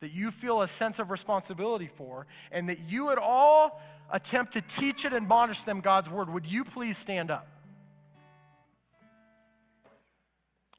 that 0.00 0.12
you 0.12 0.30
feel 0.30 0.62
a 0.62 0.68
sense 0.68 0.98
of 0.98 1.10
responsibility 1.10 1.88
for, 1.88 2.26
and 2.52 2.68
that 2.68 2.78
you 2.88 3.10
at 3.10 3.18
all 3.18 3.82
attempt 4.10 4.52
to 4.52 4.60
teach 4.60 5.04
it 5.04 5.12
and 5.12 5.24
admonish 5.24 5.62
them 5.62 5.80
God's 5.80 6.08
word, 6.08 6.32
would 6.32 6.46
you 6.46 6.64
please 6.64 6.96
stand 6.96 7.30
up? 7.30 7.48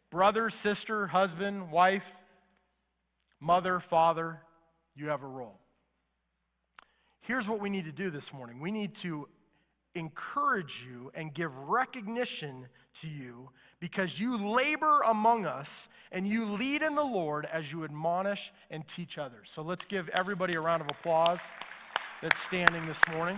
Brother, 0.10 0.50
sister, 0.50 1.08
husband, 1.08 1.70
wife, 1.70 2.10
mother, 3.42 3.82
father, 3.82 4.42
you 4.96 5.10
have 5.10 5.22
a 5.22 5.28
role. 5.28 5.60
Here's 7.28 7.50
what 7.50 7.60
we 7.60 7.70
need 7.70 7.84
to 7.84 7.92
do 7.92 8.10
this 8.10 8.32
morning 8.32 8.62
we 8.62 8.72
need 8.72 8.96
to 8.96 9.28
encourage 9.96 10.88
you 10.90 11.12
and 11.14 11.34
give 11.34 11.54
recognition 11.58 12.68
to 13.02 13.08
you 13.10 13.50
because 13.82 14.18
you 14.18 14.38
labor 14.38 15.02
among 15.02 15.46
us 15.46 15.90
and 16.14 16.26
you 16.26 16.46
lead 16.46 16.84
in 16.84 16.96
the 16.96 17.04
Lord 17.04 17.46
as 17.52 17.70
you 17.70 17.84
admonish 17.84 18.54
and 18.72 18.88
teach 18.88 19.18
others. 19.18 19.50
So 19.52 19.62
let's 19.62 19.84
give 19.84 20.10
everybody 20.18 20.56
a 20.56 20.62
round 20.62 20.82
of 20.82 20.90
applause 20.90 21.42
that's 22.22 22.40
standing 22.40 22.86
this 22.86 23.02
morning. 23.14 23.38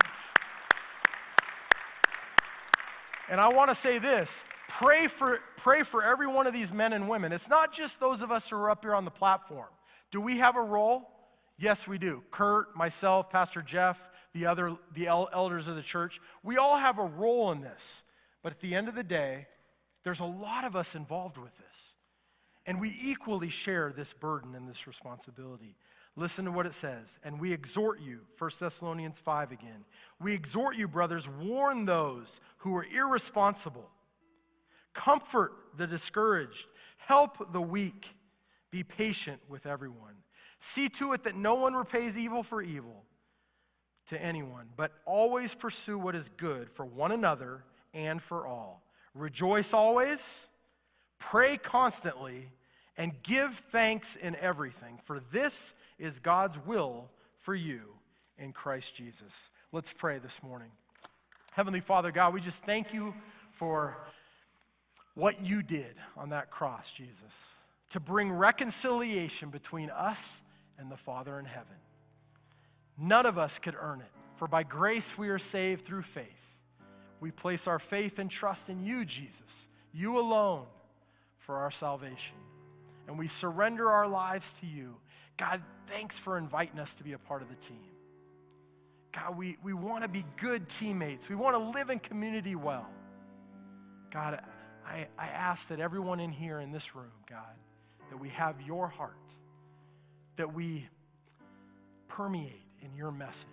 And 3.28 3.42
I 3.42 3.48
want 3.48 3.70
to 3.70 3.76
say 3.76 3.98
this 3.98 4.44
pray 4.68 5.08
for, 5.08 5.40
pray 5.58 5.82
for 5.82 6.04
every 6.04 6.28
one 6.28 6.46
of 6.46 6.54
these 6.54 6.72
men 6.72 6.94
and 6.94 7.10
women. 7.10 7.32
It's 7.32 7.50
not 7.50 7.74
just 7.74 8.00
those 8.00 8.22
of 8.22 8.30
us 8.32 8.52
who 8.52 8.56
are 8.58 8.70
up 8.70 8.84
here 8.84 8.94
on 8.94 9.04
the 9.04 9.10
platform. 9.10 9.70
Do 10.12 10.22
we 10.22 10.38
have 10.38 10.58
a 10.58 10.62
role? 10.62 11.10
Yes, 11.60 11.88
we 11.88 11.98
do. 11.98 12.24
Kurt, 12.32 12.76
myself, 12.76 13.30
Pastor 13.30 13.62
Jeff, 13.62 14.10
the 14.34 14.46
other 14.46 14.78
the 14.94 15.08
elders 15.08 15.68
of 15.68 15.76
the 15.76 15.82
church, 15.82 16.22
we 16.42 16.58
all 16.58 16.78
have 16.78 17.00
a 17.00 17.04
role 17.04 17.52
in 17.52 17.60
this. 17.60 18.04
But 18.42 18.54
at 18.54 18.62
the 18.62 18.74
end 18.74 18.88
of 18.88 18.96
the 18.96 19.04
day, 19.04 19.48
there's 20.04 20.22
a 20.22 20.26
lot 20.26 20.64
of 20.64 20.78
us 20.78 20.96
involved 20.96 21.38
with 21.38 21.56
this. 21.58 21.94
And 22.66 22.80
we 22.80 22.96
equally 23.02 23.50
share 23.50 23.92
this 23.92 24.14
burden 24.14 24.56
and 24.56 24.70
this 24.70 24.88
responsibility. 24.88 25.76
Listen 26.16 26.46
to 26.46 26.52
what 26.52 26.66
it 26.66 26.74
says. 26.74 27.20
And 27.24 27.40
we 27.40 27.52
exhort 27.52 28.00
you, 28.00 28.22
1 28.38 28.52
Thessalonians 28.60 29.20
5 29.20 29.52
again. 29.52 29.84
We 30.22 30.34
exhort 30.34 30.78
you, 30.78 30.88
brothers, 30.88 31.28
warn 31.28 31.86
those 31.86 32.40
who 32.60 32.76
are 32.78 32.86
irresponsible, 32.86 33.90
comfort 34.94 35.52
the 35.76 35.88
discouraged, 35.88 36.68
help 36.98 37.52
the 37.52 37.62
weak, 37.62 38.16
be 38.72 38.84
patient 38.84 39.42
with 39.50 39.66
everyone. 39.66 40.16
See 40.60 40.90
to 40.90 41.14
it 41.14 41.24
that 41.24 41.36
no 41.36 41.56
one 41.56 41.74
repays 41.74 42.18
evil 42.18 42.44
for 42.44 42.62
evil 42.62 43.04
to 44.08 44.22
anyone, 44.22 44.68
but 44.76 44.92
always 45.06 45.56
pursue 45.56 45.98
what 45.98 46.16
is 46.16 46.30
good 46.38 46.70
for 46.70 46.86
one 46.86 47.12
another 47.12 47.64
and 47.94 48.22
for 48.22 48.46
all. 48.46 48.82
Rejoice 49.14 49.74
always, 49.74 50.48
pray 51.18 51.58
constantly, 51.58 52.50
and 52.98 53.14
give 53.24 53.54
thanks 53.72 54.16
in 54.16 54.36
everything, 54.38 55.00
for 55.06 55.22
this 55.32 55.74
is 55.98 56.20
God's 56.20 56.58
will 56.66 57.10
for 57.38 57.56
you 57.56 57.82
in 58.38 58.52
Christ 58.52 58.94
Jesus. 58.96 59.50
Let's 59.72 59.94
pray 59.94 60.20
this 60.20 60.44
morning. 60.44 60.72
Heavenly 61.54 61.80
Father, 61.80 62.12
God, 62.12 62.34
we 62.34 62.42
just 62.42 62.64
thank 62.64 62.94
you 62.94 63.14
for 63.52 63.96
what 65.16 65.46
you 65.46 65.62
did 65.62 65.96
on 66.18 66.30
that 66.30 66.52
cross, 66.52 66.92
Jesus, 66.92 67.56
to 67.92 68.00
bring 68.00 68.32
reconciliation 68.32 69.50
between 69.50 69.90
us 69.90 70.42
and 70.80 70.92
the 70.92 70.98
Father 70.98 71.40
in 71.40 71.46
heaven. 71.46 71.76
None 72.98 73.26
of 73.26 73.38
us 73.38 73.60
could 73.60 73.76
earn 73.80 74.02
it, 74.02 74.12
for 74.36 74.48
by 74.48 74.64
grace 74.64 75.18
we 75.18 75.30
are 75.30 75.40
saved 75.40 75.86
through 75.86 76.02
faith. 76.02 76.58
We 77.20 77.32
place 77.32 77.68
our 77.68 77.80
faith 77.80 78.20
and 78.20 78.30
trust 78.30 78.70
in 78.70 78.84
you, 78.84 79.06
Jesus, 79.06 79.68
you 79.94 80.20
alone, 80.20 80.66
for 81.38 81.58
our 81.58 81.72
salvation. 81.72 82.36
And 83.08 83.18
we 83.18 83.28
surrender 83.28 83.90
our 83.90 84.08
lives 84.08 84.54
to 84.62 84.66
you. 84.66 84.96
God, 85.38 85.62
thanks 85.88 86.18
for 86.18 86.38
inviting 86.38 86.80
us 86.80 86.94
to 86.96 87.04
be 87.04 87.14
a 87.14 87.18
part 87.18 87.42
of 87.42 87.50
the 87.50 87.56
team. 87.56 87.78
God, 89.12 89.38
we, 89.38 89.58
we 89.64 89.74
want 89.74 90.04
to 90.04 90.10
be 90.10 90.24
good 90.38 90.70
teammates. 90.70 91.30
We 91.30 91.36
want 91.36 91.56
to 91.56 91.80
live 91.80 91.90
in 91.90 92.00
community 92.00 92.56
well. 92.56 92.88
God, 94.12 94.42
I, 94.86 95.08
I 95.18 95.28
ask 95.28 95.68
that 95.70 95.80
everyone 95.80 96.20
in 96.20 96.32
here 96.32 96.60
in 96.60 96.72
this 96.72 96.96
room, 96.96 97.12
God, 97.30 97.56
that 98.10 98.18
we 98.18 98.30
have 98.30 98.62
your 98.62 98.88
heart, 98.88 99.16
that 100.40 100.54
we 100.54 100.88
permeate 102.08 102.64
in 102.82 102.96
your 102.96 103.12
message. 103.12 103.46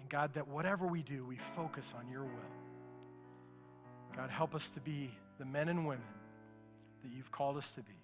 And 0.00 0.08
God, 0.08 0.34
that 0.34 0.48
whatever 0.48 0.88
we 0.88 1.04
do, 1.04 1.24
we 1.24 1.36
focus 1.36 1.94
on 1.96 2.08
your 2.10 2.24
will. 2.24 2.52
God, 4.16 4.28
help 4.28 4.56
us 4.56 4.70
to 4.70 4.80
be 4.80 5.12
the 5.38 5.44
men 5.44 5.68
and 5.68 5.86
women 5.86 6.02
that 7.04 7.12
you've 7.12 7.30
called 7.30 7.56
us 7.56 7.70
to 7.72 7.82
be. 7.82 7.94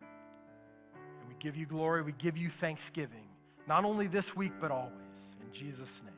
And 0.00 1.28
we 1.28 1.36
give 1.38 1.56
you 1.56 1.66
glory, 1.66 2.02
we 2.02 2.12
give 2.18 2.36
you 2.36 2.48
thanksgiving, 2.48 3.28
not 3.68 3.84
only 3.84 4.08
this 4.08 4.34
week, 4.34 4.52
but 4.60 4.72
always. 4.72 4.90
In 5.40 5.52
Jesus' 5.52 6.02
name. 6.04 6.15